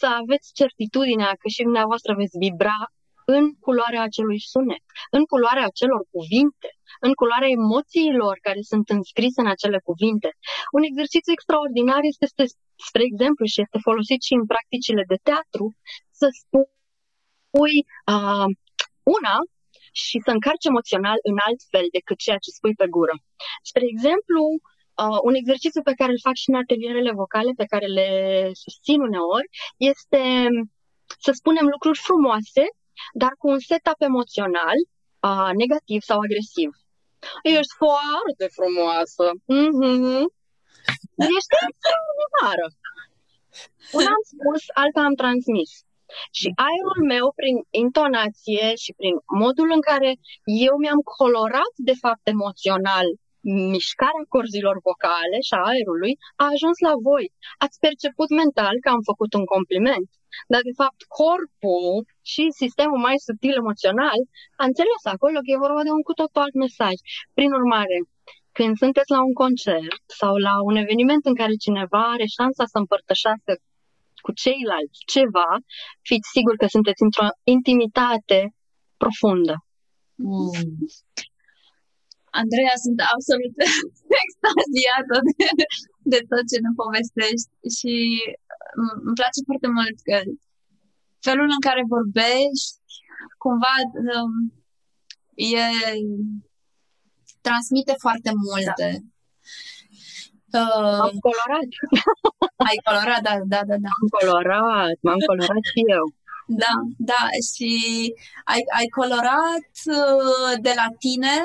[0.00, 2.78] să aveți certitudinea că și dumneavoastră veți vibra
[3.36, 6.68] în culoarea acelui sunet, în culoarea acelor cuvinte,
[7.06, 10.30] în culoarea emoțiilor care sunt înscrise în acele cuvinte.
[10.76, 12.26] Un exercițiu extraordinar este,
[12.88, 15.66] spre exemplu, și este folosit și în practicile de teatru,
[16.18, 17.76] să spui
[18.12, 18.48] uh,
[19.16, 19.36] una
[20.02, 23.14] și să încarci emoțional în alt fel decât ceea ce spui pe gură.
[23.70, 24.72] Spre exemplu, Uh,
[25.28, 28.08] un exercițiu pe care îl fac și în atelierele vocale, pe care le
[28.64, 30.22] susțin uneori, este
[31.24, 32.64] să spunem lucruri frumoase,
[33.12, 34.78] dar cu un setup emoțional
[35.28, 36.70] uh, negativ sau agresiv.
[37.42, 39.24] Ești foarte frumoasă.
[39.54, 40.24] Mm-hmm.
[41.34, 42.66] Ești extraordinară.
[43.98, 45.70] Una am spus, alta am transmis.
[46.38, 50.10] Și aerul meu, prin intonație și prin modul în care
[50.66, 53.06] eu mi-am colorat, de fapt, emoțional
[53.74, 57.24] mișcarea corzilor vocale și a aerului a ajuns la voi.
[57.64, 60.08] Ați perceput mental că am făcut un compliment,
[60.52, 61.94] dar de fapt corpul
[62.32, 64.20] și sistemul mai subtil emoțional
[64.60, 66.96] a înțeles acolo că e vorba de un cu totul alt mesaj.
[67.36, 67.98] Prin urmare,
[68.56, 72.78] când sunteți la un concert sau la un eveniment în care cineva are șansa să
[72.78, 73.52] împărtășească
[74.24, 75.50] cu ceilalți ceva,
[76.08, 78.38] fiți siguri că sunteți într-o intimitate
[79.02, 79.54] profundă.
[80.14, 80.50] Mm.
[82.40, 83.54] Andreea, sunt absolut
[84.24, 85.48] extaziată de,
[86.12, 87.94] de tot ce ne povestești și
[89.06, 90.16] îmi place foarte mult că
[91.26, 92.74] felul în care vorbești
[93.42, 93.74] cumva
[94.12, 94.34] um,
[95.56, 95.64] e
[97.46, 98.88] transmite foarte multe.
[100.54, 100.60] Da.
[100.60, 101.70] Uh, m-am colorat.
[102.68, 103.90] Ai colorat, da, da, da, da.
[103.94, 106.04] M-am colorat, m-am colorat și eu.
[106.62, 106.74] Da,
[107.12, 107.72] da, și
[108.52, 111.36] ai, ai colorat uh, de la tine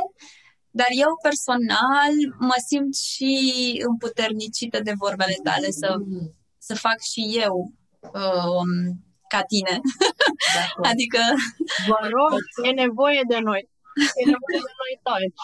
[0.71, 3.33] dar eu personal mă simt și
[3.87, 5.95] împuternicită de vorbele tale să,
[6.57, 8.71] să fac și eu um,
[9.27, 9.79] ca tine.
[10.91, 11.19] adică...
[11.87, 13.69] Vă rog, e nevoie de noi.
[14.19, 15.39] E nevoie de noi toți.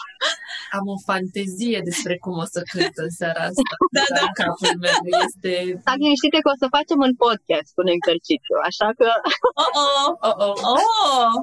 [0.78, 3.72] Am o fantezie despre cum o să cânt în seara asta.
[3.96, 4.26] da, da.
[4.40, 5.52] capul meu este...
[5.84, 9.08] Stați liniștite că o să facem un podcast un exercițiu, așa că...
[9.66, 10.80] Oh, oh, oh, oh.
[11.12, 11.34] oh.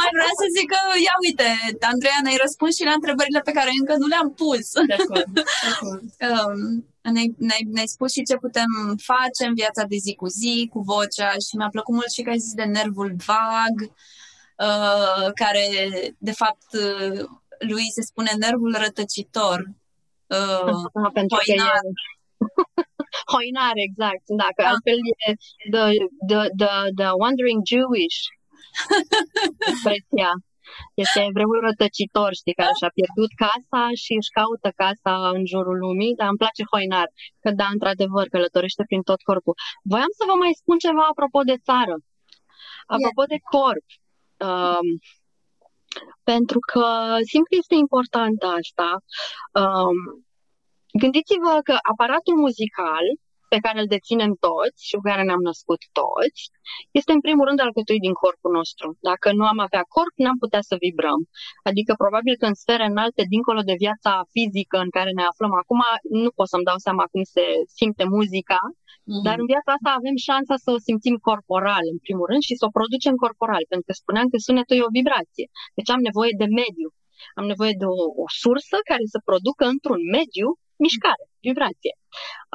[0.00, 1.48] mai vreau să zic că, ia uite,
[1.92, 4.66] Andreea, ne-ai răspuns și la întrebările pe care încă nu le-am pus.
[4.90, 6.06] De acord, de acord.
[6.30, 6.60] um,
[7.14, 8.70] ne-ai, ne-ai, ne-ai spus și ce putem
[9.10, 12.30] face în viața de zi cu zi, cu vocea și mi-a plăcut mult și că
[12.30, 13.76] ai zis de nervul vag.
[14.56, 15.64] Uh, care
[16.18, 17.18] de fapt uh,
[17.58, 19.58] lui se spune nervul rătăcitor.
[20.36, 21.80] Uh, pentru hoinar.
[21.80, 22.82] că e...
[23.32, 24.24] hoinar, exact.
[24.42, 24.68] Dacă da.
[24.70, 25.30] altfel e
[25.74, 25.84] the,
[26.30, 28.18] the, the, the wandering Jewish
[29.70, 30.30] expresia.
[31.02, 36.16] Este evreul rătăcitor, știi, care și-a pierdut casa și își caută casa în jurul lumii,
[36.18, 37.08] dar îmi place hoinar,
[37.42, 39.54] că da, într-adevăr, călătorește prin tot corpul.
[39.90, 41.94] Voiam să vă mai spun ceva apropo de țară.
[42.94, 43.32] Apropo yeah.
[43.34, 43.86] de corp.
[44.36, 44.98] Um,
[46.22, 48.98] pentru că simt că este important asta.
[49.52, 50.24] Um,
[50.92, 53.04] gândiți-vă că aparatul muzical
[53.52, 56.40] pe care îl deținem toți și cu care ne-am născut toți,
[56.98, 58.86] este în primul rând alcătuit din corpul nostru.
[59.10, 61.20] Dacă nu am avea corp, n-am putea să vibrăm.
[61.68, 65.80] Adică probabil că în sfere înalte, dincolo de viața fizică în care ne aflăm acum,
[66.24, 67.44] nu pot să-mi dau seama cum se
[67.78, 69.22] simte muzica, mm-hmm.
[69.26, 72.64] dar în viața asta avem șansa să o simțim corporal, în primul rând, și să
[72.68, 75.46] o producem corporal, pentru că spuneam că sunetul e o vibrație.
[75.78, 76.88] Deci am nevoie de mediu.
[77.38, 80.48] Am nevoie de o, o sursă care să producă într-un mediu
[80.84, 81.94] mișcare, vibrație.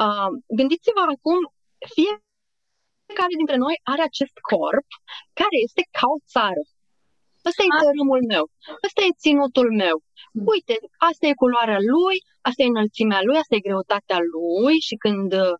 [0.04, 1.40] Uh, gândiți-vă acum,
[1.96, 4.88] fiecare dintre noi are acest corp
[5.40, 6.64] care este ca o țară.
[7.50, 8.46] Ăsta e tărâmul meu,
[8.86, 9.98] ăsta e ținutul meu.
[10.32, 10.44] Hmm.
[10.54, 10.76] Uite,
[11.10, 12.18] asta e culoarea lui,
[12.48, 15.56] asta e înălțimea lui, asta e greutatea lui și când uh,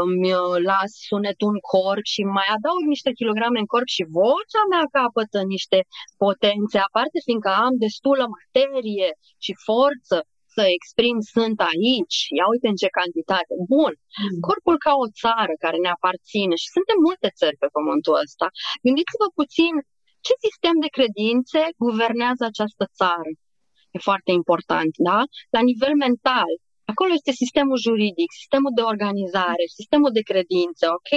[0.00, 0.30] îmi
[0.70, 5.38] las sunetul în corp și mai adaug niște kilograme în corp și vocea mea capătă
[5.54, 5.78] niște
[6.24, 9.08] potențe aparte, fiindcă am destulă materie
[9.44, 10.16] și forță
[10.54, 13.54] să exprim sunt aici, ia uite în ce cantitate.
[13.74, 14.40] Bun, mm.
[14.48, 18.46] corpul ca o țară care ne aparține și suntem multe țări pe pământul ăsta.
[18.86, 19.72] Gândiți-vă puțin
[20.26, 23.32] ce sistem de credințe guvernează această țară.
[23.94, 25.18] E foarte important, da?
[25.54, 26.50] La nivel mental,
[26.92, 31.10] acolo este sistemul juridic, sistemul de organizare, sistemul de credințe, ok?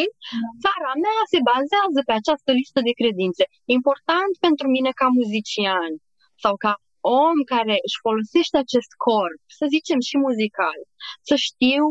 [0.64, 3.44] Țara mea se bazează pe această listă de credințe.
[3.78, 5.92] Important pentru mine ca muzician
[6.44, 6.72] sau ca
[7.22, 10.80] om care își folosește acest corp, să zicem și muzical,
[11.30, 11.84] să știu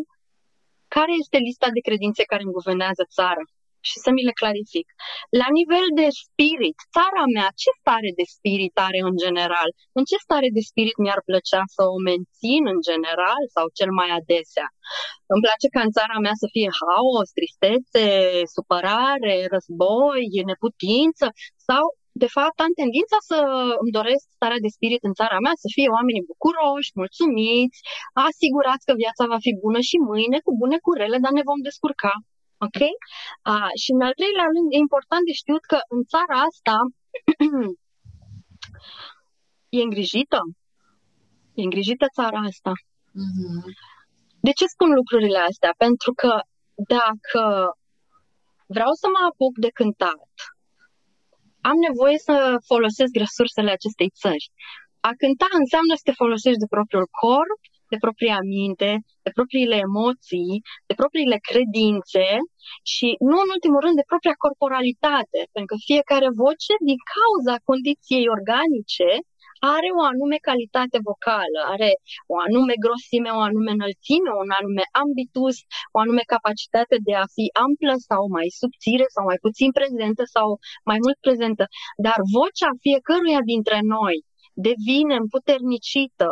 [0.96, 3.44] care este lista de credințe care îmi guvernează țara
[3.88, 4.86] și să mi le clarific.
[5.40, 9.68] La nivel de spirit, țara mea, ce stare de spirit are în general?
[9.98, 14.10] În ce stare de spirit mi-ar plăcea să o mențin în general sau cel mai
[14.18, 14.68] adesea?
[15.32, 18.06] Îmi place ca în țara mea să fie haos, tristețe,
[18.54, 21.26] supărare, război, neputință
[21.68, 21.84] sau
[22.22, 23.38] de fapt, am tendința să
[23.82, 27.78] îmi doresc starea de spirit în țara mea, să fie oamenii bucuroși, mulțumiți,
[28.28, 31.60] asigurați că viața va fi bună și mâine, cu bune, cu rele, dar ne vom
[31.68, 32.14] descurca.
[32.66, 32.80] Ok?
[33.52, 36.76] A, și în al treilea rând, e important de știut că în țara asta
[39.76, 40.40] e îngrijită.
[41.58, 42.72] E îngrijită țara asta.
[43.20, 43.62] Mm-hmm.
[44.46, 45.72] De ce spun lucrurile astea?
[45.84, 46.32] Pentru că
[46.96, 47.42] dacă
[48.74, 50.30] vreau să mă apuc de cântat,
[51.70, 52.34] am nevoie să
[52.70, 54.46] folosesc resursele acestei țări.
[55.08, 57.60] A cânta înseamnă să te folosești de propriul corp,
[57.92, 58.90] de propria minte,
[59.24, 60.54] de propriile emoții,
[60.88, 62.26] de propriile credințe
[62.92, 68.26] și, nu în ultimul rând, de propria corporalitate, pentru că fiecare voce, din cauza condiției
[68.36, 69.10] organice,
[69.72, 71.90] are o anume calitate vocală, are
[72.32, 75.56] o anume grosime, o anume înălțime, un anume ambitus,
[75.94, 80.48] o anume capacitate de a fi amplă sau mai subțire sau mai puțin prezentă sau
[80.90, 81.64] mai mult prezentă.
[82.06, 84.16] Dar vocea fiecăruia dintre noi
[84.68, 86.28] devine împuternicită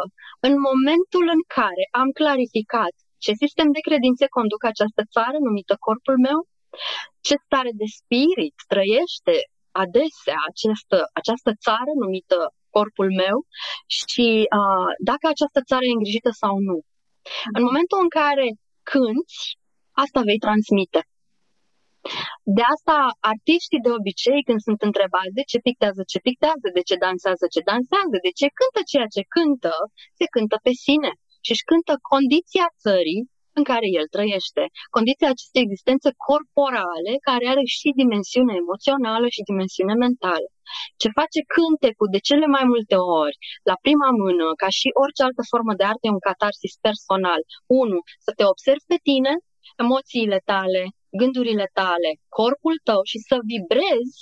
[0.47, 2.95] în momentul în care am clarificat
[3.25, 6.39] ce sistem de credințe conduc această țară numită corpul meu,
[7.27, 9.35] ce stare de spirit trăiește
[9.85, 12.39] adesea această, această țară numită
[12.77, 13.37] corpul meu
[13.99, 14.27] și
[14.59, 16.77] uh, dacă această țară e îngrijită sau nu.
[17.57, 18.47] În momentul în care
[18.93, 19.41] cânti,
[20.05, 21.01] asta vei transmite.
[22.57, 22.97] De asta
[23.33, 27.61] artiștii de obicei când sunt întrebați de ce pictează ce pictează, de ce dansează ce
[27.71, 29.75] dansează, de ce cântă ceea ce cântă,
[30.19, 31.13] se cântă pe sine
[31.45, 33.23] și își cântă condiția țării
[33.59, 34.63] în care el trăiește.
[34.97, 40.49] Condiția acestei existențe corporale care are și dimensiune emoțională și dimensiune mentală.
[41.01, 43.37] Ce face cântecul de cele mai multe ori,
[43.71, 47.41] la prima mână, ca și orice altă formă de artă, e un catarsis personal.
[47.83, 49.33] Unu, să te observi pe tine,
[49.85, 50.83] emoțiile tale,
[51.21, 54.19] gândurile tale, corpul tău și să vibrezi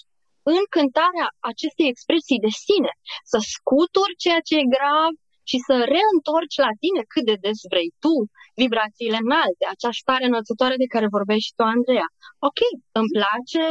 [0.56, 2.92] în cântarea acestei expresii de sine,
[3.30, 5.12] să scuturi ceea ce e grav
[5.50, 8.14] și să reîntorci la tine cât de des vrei tu
[8.62, 12.08] vibrațiile înalte, acea stare înălțătoare de care vorbești și tu, Andreea.
[12.48, 12.60] Ok,
[12.98, 13.62] îmi place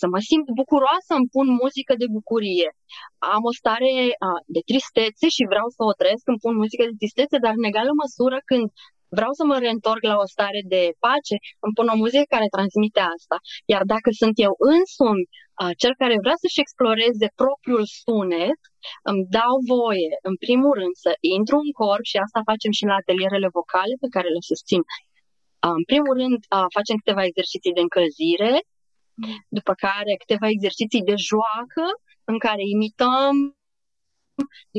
[0.00, 2.68] să mă simt bucuroasă, îmi pun muzică de bucurie.
[3.34, 3.92] Am o stare
[4.28, 7.68] a, de tristețe și vreau să o trăiesc, îmi pun muzică de tristețe, dar în
[7.70, 8.66] egală măsură când
[9.18, 13.02] vreau să mă reîntorc la o stare de pace, îmi pun o muzică care transmite
[13.16, 13.36] asta.
[13.72, 15.24] Iar dacă sunt eu însumi
[15.82, 18.60] cel care vrea să-și exploreze propriul sunet,
[19.10, 22.94] îmi dau voie, în primul rând, să intru în corp și asta facem și la
[23.00, 24.82] atelierele vocale pe care le susțin.
[25.80, 26.38] În primul rând,
[26.76, 28.52] facem câteva exerciții de încălzire,
[29.58, 31.84] după care câteva exerciții de joacă
[32.30, 33.34] în care imităm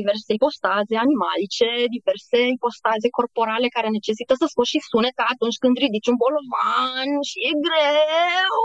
[0.00, 6.10] diverse ipostaze animalice, diverse ipostaze corporale care necesită să scoți și sunete atunci când ridici
[6.12, 8.62] un bolovan și e greu.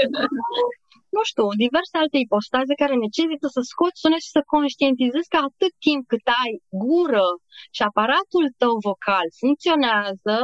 [1.16, 5.72] nu știu, diverse alte ipostaze care necesită să scoți sunet și să conștientizezi că atât
[5.86, 6.52] timp cât ai
[6.82, 7.28] gură
[7.76, 10.36] și aparatul tău vocal funcționează,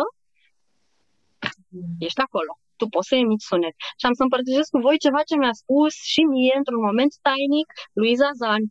[2.06, 2.52] ești acolo.
[2.76, 3.74] Tu poți să emiți sunet.
[3.98, 7.68] Și am să împărtășesc cu voi ceva ce mi-a spus și mie într-un moment tainic
[7.98, 8.62] Luiza Zan,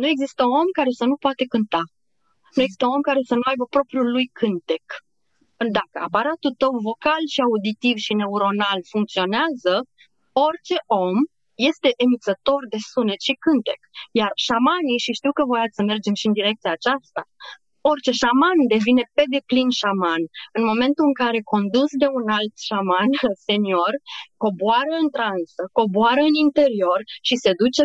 [0.00, 1.82] nu există om care să nu poate cânta.
[2.54, 4.86] Nu există om care să nu aibă propriul lui cântec.
[5.78, 9.74] Dacă aparatul tău vocal și auditiv și neuronal funcționează,
[10.46, 11.16] orice om
[11.70, 13.80] este emițător de sunet și cântec.
[14.20, 17.22] Iar șamanii, și știu că voiați să mergem și în direcția aceasta,
[17.92, 20.22] orice șaman devine pe deplin șaman.
[20.58, 23.10] În momentul în care condus de un alt șaman
[23.48, 23.92] senior,
[24.42, 27.82] coboară în transă, coboară în interior și se duce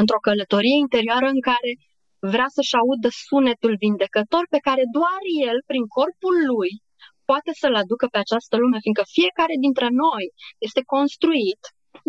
[0.00, 1.70] într-o călătorie interioară în care
[2.32, 6.72] vrea să-și audă sunetul vindecător pe care doar el, prin corpul lui,
[7.30, 10.24] poate să-l aducă pe această lume, fiindcă fiecare dintre noi
[10.66, 11.60] este construit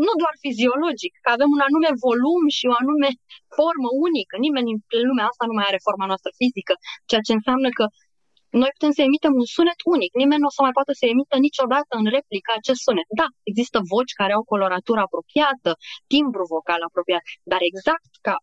[0.05, 3.09] nu doar fiziologic, că avem un anume volum și o anume
[3.57, 4.33] formă unică.
[4.45, 4.69] Nimeni
[4.99, 6.73] în lumea asta nu mai are forma noastră fizică,
[7.09, 7.85] ceea ce înseamnă că
[8.61, 10.11] noi putem să emitem un sunet unic.
[10.21, 13.07] Nimeni nu o să mai poată să emită niciodată în replică acest sunet.
[13.21, 15.71] Da, există voci care au coloratură apropiată,
[16.11, 18.35] timbru vocal apropiat, dar exact ca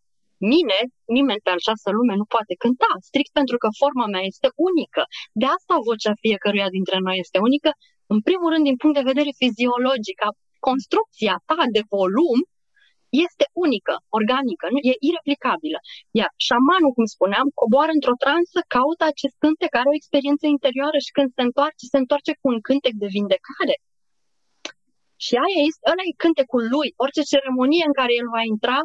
[0.55, 0.79] mine,
[1.19, 5.03] nimeni pe această lume nu poate cânta, strict pentru că forma mea este unică.
[5.41, 7.71] De asta vocea fiecăruia dintre noi este unică,
[8.15, 10.19] în primul rând din punct de vedere fiziologic,
[10.69, 12.39] construcția ta de volum
[13.25, 14.79] este unică, organică, nu?
[14.91, 15.79] e ireplicabilă.
[16.21, 21.15] Iar șamanul, cum spuneam, coboară într-o transă, caută acest cântec, are o experiență interioară și
[21.17, 23.77] când se întoarce, se întoarce cu un cântec de vindecare.
[25.25, 26.89] Și aia este, ăla e cântecul lui.
[27.05, 28.79] Orice ceremonie în care el va intra,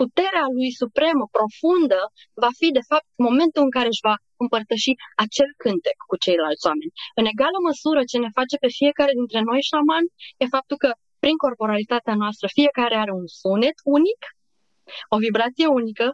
[0.00, 2.00] puterea lui supremă, profundă,
[2.42, 4.92] va fi, de fapt, momentul în care își va împărtăși
[5.24, 6.96] acel cântec cu ceilalți oameni.
[7.20, 10.04] În egală măsură, ce ne face pe fiecare dintre noi șaman
[10.42, 10.90] e faptul că
[11.26, 14.20] prin corporalitatea noastră, fiecare are un sunet unic,
[15.14, 16.06] o vibrație unică,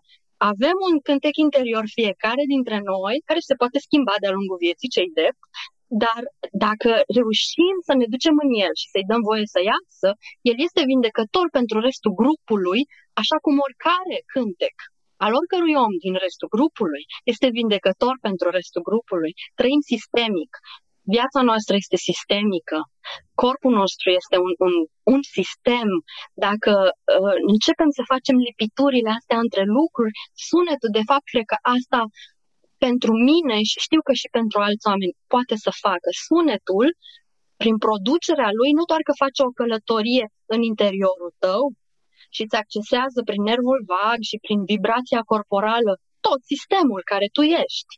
[0.51, 5.11] avem un cântec interior fiecare dintre noi, care se poate schimba de-a lungul vieții, cei
[5.19, 5.43] drept,
[6.05, 6.23] dar
[6.67, 10.09] dacă reușim să ne ducem în el și să-i dăm voie să iasă,
[10.51, 12.83] el este vindecător pentru restul grupului,
[13.23, 14.77] așa cum oricare cântec
[15.25, 17.03] al oricărui om din restul grupului
[17.33, 19.33] este vindecător pentru restul grupului.
[19.61, 20.53] Trăim sistemic.
[21.17, 22.79] Viața noastră este sistemică.
[23.43, 24.75] Corpul nostru este un, un,
[25.15, 25.89] un sistem.
[26.47, 30.17] Dacă uh, începem să facem lipiturile astea între lucruri,
[30.49, 32.01] sunetul, de fapt, cred că asta
[32.87, 36.09] pentru mine și știu că și pentru alți oameni poate să facă.
[36.27, 36.87] Sunetul,
[37.63, 40.25] prin producerea lui, nu doar că face o călătorie
[40.55, 41.63] în interiorul tău
[42.35, 45.93] și îți accesează prin nervul vag și prin vibrația corporală
[46.27, 47.93] tot sistemul care tu ești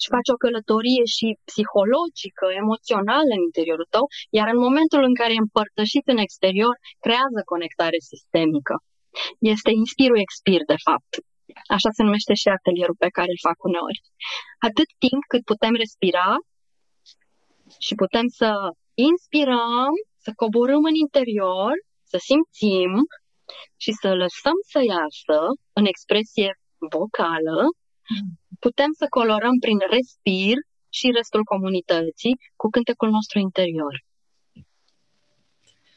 [0.00, 4.04] și faci o călătorie și psihologică, emoțională în interiorul tău,
[4.38, 6.74] iar în momentul în care e împărtășit în exterior,
[7.04, 8.74] creează conectare sistemică.
[9.54, 11.12] Este inspirul expir, de fapt.
[11.74, 14.00] Așa se numește și atelierul pe care îl fac uneori.
[14.68, 16.28] Atât timp cât putem respira
[17.86, 18.50] și putem să
[19.10, 19.92] inspirăm,
[20.24, 21.72] să coborâm în interior,
[22.10, 22.92] să simțim
[23.82, 25.38] și să lăsăm să iasă
[25.78, 26.50] în expresie
[26.94, 27.58] vocală,
[28.58, 30.56] putem să colorăm prin respir
[30.88, 34.04] și restul comunității cu cântecul nostru interior.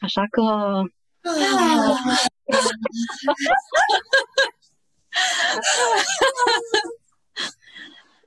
[0.00, 0.42] Așa că...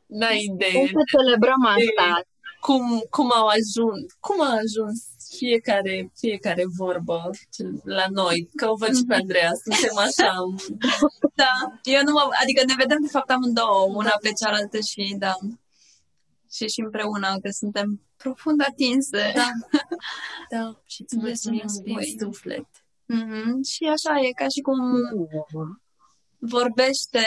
[0.05, 0.87] N-ai idee.
[0.87, 2.21] Să celebrăm asta.
[2.59, 7.29] Cum, cum au ajuns, cum a ajuns fiecare, fiecare vorbă
[7.83, 9.21] la noi, că o văd și pe mhm.
[9.21, 10.31] Andreea, suntem așa.
[11.41, 11.53] da,
[11.83, 14.17] eu nu mă, adică ne vedem de fapt amândouă, una da.
[14.21, 15.35] pe cealaltă și da.
[16.51, 19.31] Și și împreună, că suntem profund atinse.
[19.35, 19.49] Da,
[20.55, 20.81] da.
[20.85, 22.67] și îți mulțumim din suflet.
[23.13, 23.51] Mm-hmm.
[23.71, 24.79] Și așa e, ca și cum
[26.37, 27.25] vorbește,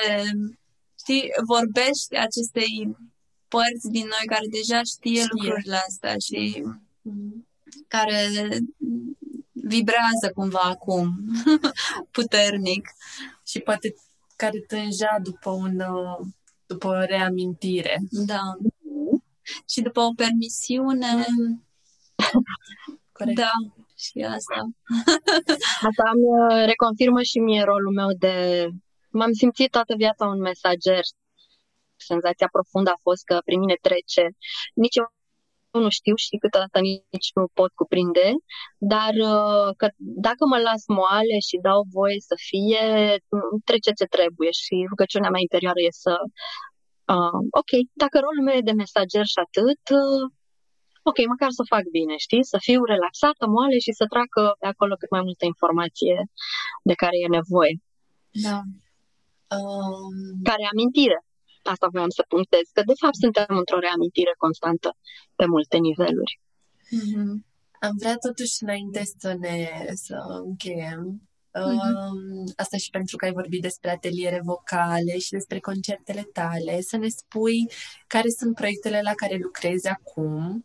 [1.03, 2.97] știi, vorbește acestei
[3.49, 5.31] părți din noi care deja știe, știe.
[5.31, 7.48] lucrurile astea și mm-hmm
[7.89, 8.29] care
[9.53, 11.17] vibrează cumva acum
[12.17, 12.89] puternic.
[13.47, 13.95] Și poate
[14.37, 15.83] care tângea după, un,
[16.67, 17.99] după o reamintire.
[18.11, 18.41] Da.
[19.69, 21.27] Și după o permisiune.
[23.13, 23.37] Corect.
[23.37, 23.51] Da,
[23.97, 24.59] și asta.
[25.89, 28.67] Asta îmi uh, reconfirmă și mie rolul meu de...
[29.11, 31.05] M-am simțit toată viața un mesager.
[31.97, 34.25] Senzația profundă a fost că prin mine trece.
[34.75, 35.13] Nici eu
[35.85, 38.27] nu știu și câteodată nici nu pot cuprinde,
[38.93, 39.87] dar uh, că
[40.27, 42.85] dacă mă las moale și dau voie să fie,
[43.69, 46.15] trece ce trebuie și rugăciunea mea interioară e să,
[47.15, 47.73] uh, ok,
[48.03, 50.25] dacă rolul meu e de mesager și atât, uh,
[51.11, 52.45] ok, măcar să fac bine, știi?
[52.53, 56.17] Să fiu relaxată, moale și să tracă pe acolo cât mai multă informație
[56.89, 57.75] de care e nevoie.
[58.47, 58.59] Da.
[59.57, 60.15] Um...
[60.51, 61.19] Care amintire
[61.71, 64.89] asta voiam să punctez, că de fapt suntem într-o reamintire constantă
[65.39, 66.41] pe multe niveluri.
[66.97, 67.31] Mm-hmm.
[67.87, 69.55] Am vrea totuși înainte să ne
[70.05, 71.29] să încheiem
[71.59, 72.53] Mm-hmm.
[72.57, 77.09] Asta și pentru că ai vorbit despre ateliere vocale și despre concertele tale, să ne
[77.09, 77.67] spui
[78.07, 80.65] care sunt proiectele la care lucrezi acum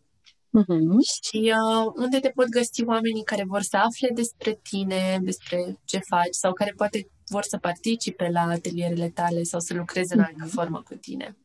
[0.58, 0.98] mm-hmm.
[1.22, 5.98] și uh, unde te pot găsi oamenii care vor să afle despre tine, despre ce
[6.08, 10.44] faci sau care poate vor să participe la atelierele tale sau să lucreze în altă
[10.44, 10.54] mhm.
[10.56, 11.36] formă cu tine.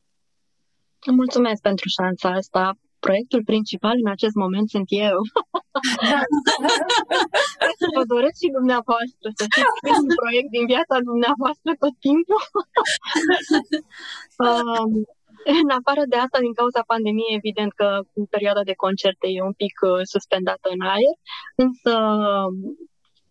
[1.06, 2.64] Mulțumesc pentru șansa asta.
[3.00, 5.18] Proiectul principal în acest moment sunt eu.
[7.98, 9.46] Vă doresc și dumneavoastră să
[9.84, 12.44] fiți un proiect din viața dumneavoastră tot timpul.
[14.48, 14.92] um,
[15.62, 17.88] în afară de asta, din cauza pandemiei, evident că
[18.36, 21.16] perioada de concerte e un pic uh, suspendată în aer,
[21.66, 21.94] însă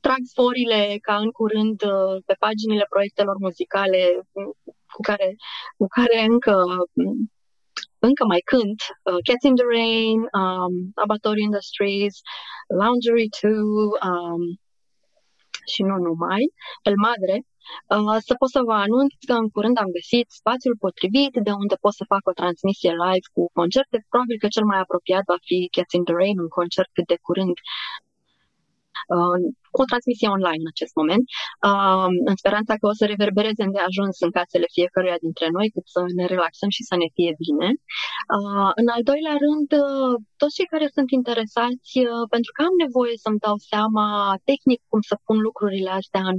[0.00, 4.02] trag sforile ca în curând uh, pe paginile proiectelor muzicale
[4.94, 5.36] cu care,
[5.76, 6.54] cu care încă
[7.98, 12.14] încă mai cânt uh, Cats in the Rain, um, Abator Industries,
[12.80, 14.42] Laundry 2 um,
[15.72, 16.42] și nu numai,
[16.88, 17.36] El Madre,
[17.94, 21.76] uh, să pot să vă anunț că în curând am găsit spațiul potrivit de unde
[21.84, 23.96] pot să fac o transmisie live cu concerte.
[24.08, 27.18] Probabil că cel mai apropiat va fi Cats in the Rain, un concert cât de
[27.26, 27.56] curând
[29.14, 29.38] uh,
[29.74, 31.24] cu o transmisie online în acest moment,
[31.68, 35.86] uh, în speranța că o să reverbereze de ajuns în casele fiecăruia dintre noi, cât
[35.94, 37.68] să ne relaxăm și să ne fie bine.
[38.36, 42.74] Uh, în al doilea rând, uh, toți cei care sunt interesați, uh, pentru că am
[42.84, 44.06] nevoie să-mi dau seama
[44.50, 46.38] tehnic cum să pun lucrurile astea în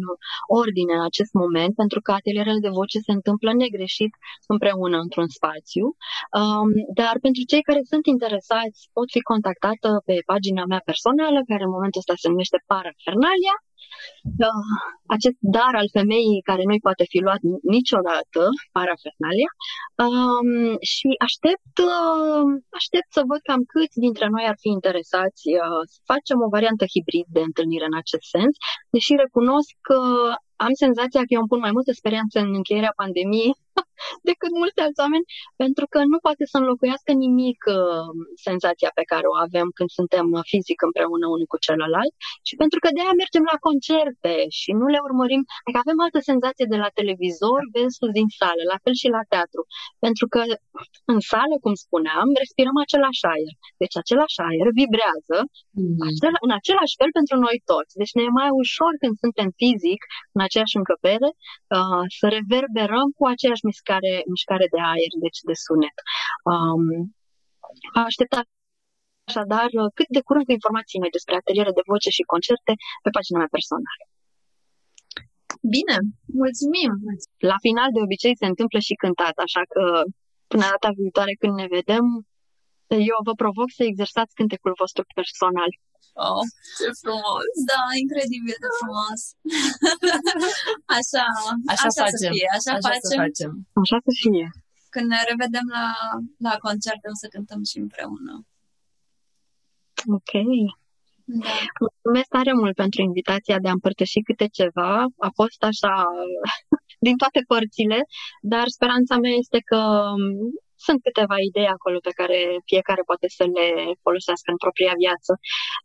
[0.62, 4.14] ordine în acest moment, pentru că atelierele de voce se întâmplă negreșit
[4.54, 5.86] împreună într-un spațiu.
[6.40, 6.70] Um,
[7.00, 11.76] dar pentru cei care sunt interesați, pot fi contactată pe pagina mea personală, care în
[11.78, 13.56] momentul ăsta se numește Paraferna Somalia,
[14.50, 14.78] uh,
[15.16, 17.42] acest dar al femeii care nu-i poate fi luat
[17.76, 18.42] niciodată,
[18.78, 19.52] parafernalia,
[20.06, 20.50] um,
[20.94, 22.48] și aștept, uh,
[22.80, 26.86] aștept să văd cam câți dintre noi ar fi interesați uh, să facem o variantă
[26.94, 28.54] hibrid de întâlnire în acest sens,
[28.96, 30.00] deși recunosc că
[30.66, 33.54] am senzația că eu îmi pun mai multă speranță în încheierea pandemiei
[34.30, 35.26] decât mulți alți oameni,
[35.64, 38.10] pentru că nu poate să înlocuiască nimic uh,
[38.48, 42.14] senzația pe care o avem când suntem uh, fizic împreună unul cu celălalt
[42.48, 46.20] și pentru că de aia mergem la concerte și nu le urmărim, adică avem altă
[46.32, 49.62] senzație de la televizor versus din sală, la fel și la teatru,
[50.06, 50.42] pentru că
[51.14, 55.38] în sală, cum spuneam, respirăm același aer, deci același aer vibrează
[55.78, 56.02] mm.
[56.10, 60.02] acel, în același fel pentru noi toți, deci ne e mai ușor când suntem fizic
[60.36, 61.30] în aceeași încăpere
[61.78, 63.88] uh, să reverberăm cu aceeași mișcare,
[64.34, 65.98] mișcare de aer, deci de sunet.
[66.52, 66.84] Um,
[68.10, 68.40] aștepta
[69.30, 73.38] așadar cât de curând cu informații mai despre ateliere de voce și concerte pe pagina
[73.42, 74.04] mea personală.
[75.76, 75.98] Bine,
[76.42, 76.92] mulțumim!
[77.52, 79.84] La final, de obicei, se întâmplă și cântat, așa că
[80.52, 82.06] până data viitoare când ne vedem,
[83.12, 85.70] eu vă provoc să exersați cântecul vostru personal.
[86.28, 86.44] Oh,
[86.78, 87.48] ce frumos!
[87.72, 89.22] Da, incredibil de frumos!
[90.98, 91.26] așa,
[91.72, 92.20] așa, așa facem.
[92.24, 93.10] să fie, așa, așa facem.
[93.12, 93.52] Să facem.
[93.82, 94.48] Așa să fie.
[94.94, 95.88] Când ne revedem la,
[96.48, 98.34] la concert, o să cântăm și împreună.
[100.18, 100.34] Ok.
[101.44, 101.54] Da.
[101.80, 104.94] Mulțumesc tare mult pentru invitația de a împărtăși câte ceva.
[105.28, 105.94] A fost așa
[107.06, 108.00] din toate părțile,
[108.54, 109.82] dar speranța mea este că
[110.86, 112.40] sunt câteva idei acolo pe care
[112.70, 113.68] fiecare poate să le
[114.06, 115.32] folosească în propria viață.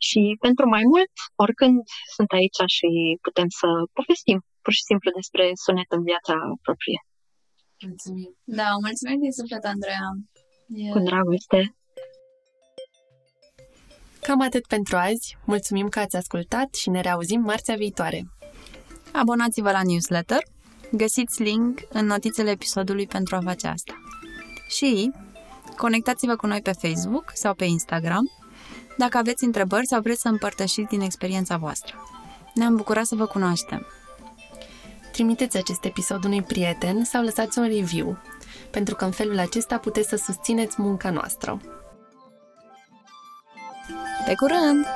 [0.09, 1.12] Și pentru mai mult,
[1.45, 1.79] oricând
[2.16, 2.89] sunt aici și
[3.27, 3.69] putem să
[3.99, 6.35] povestim pur și simplu despre sunet în viața
[6.66, 7.01] proprie.
[7.89, 8.31] Mulțumim.
[8.59, 10.07] Da, mulțumim din suflet, Andreea.
[10.81, 10.93] Yeah.
[10.95, 11.61] Cu dragoste.
[14.27, 15.27] Cam atât pentru azi.
[15.53, 18.21] Mulțumim că ați ascultat și ne reauzim marțea viitoare.
[19.21, 20.43] Abonați-vă la newsletter.
[20.93, 23.95] Găsiți link în notițele episodului pentru a face asta
[24.69, 25.11] și
[25.77, 28.31] conectați-vă cu noi pe Facebook sau pe Instagram
[28.97, 31.95] dacă aveți întrebări sau vreți să împărtășiți din experiența voastră.
[32.55, 33.86] Ne-am bucurat să vă cunoaștem.
[35.12, 38.16] Trimiteți acest episod unui prieten sau lăsați un review,
[38.70, 41.61] pentru că în felul acesta puteți să susțineți munca noastră.
[44.27, 44.86] Pe curând!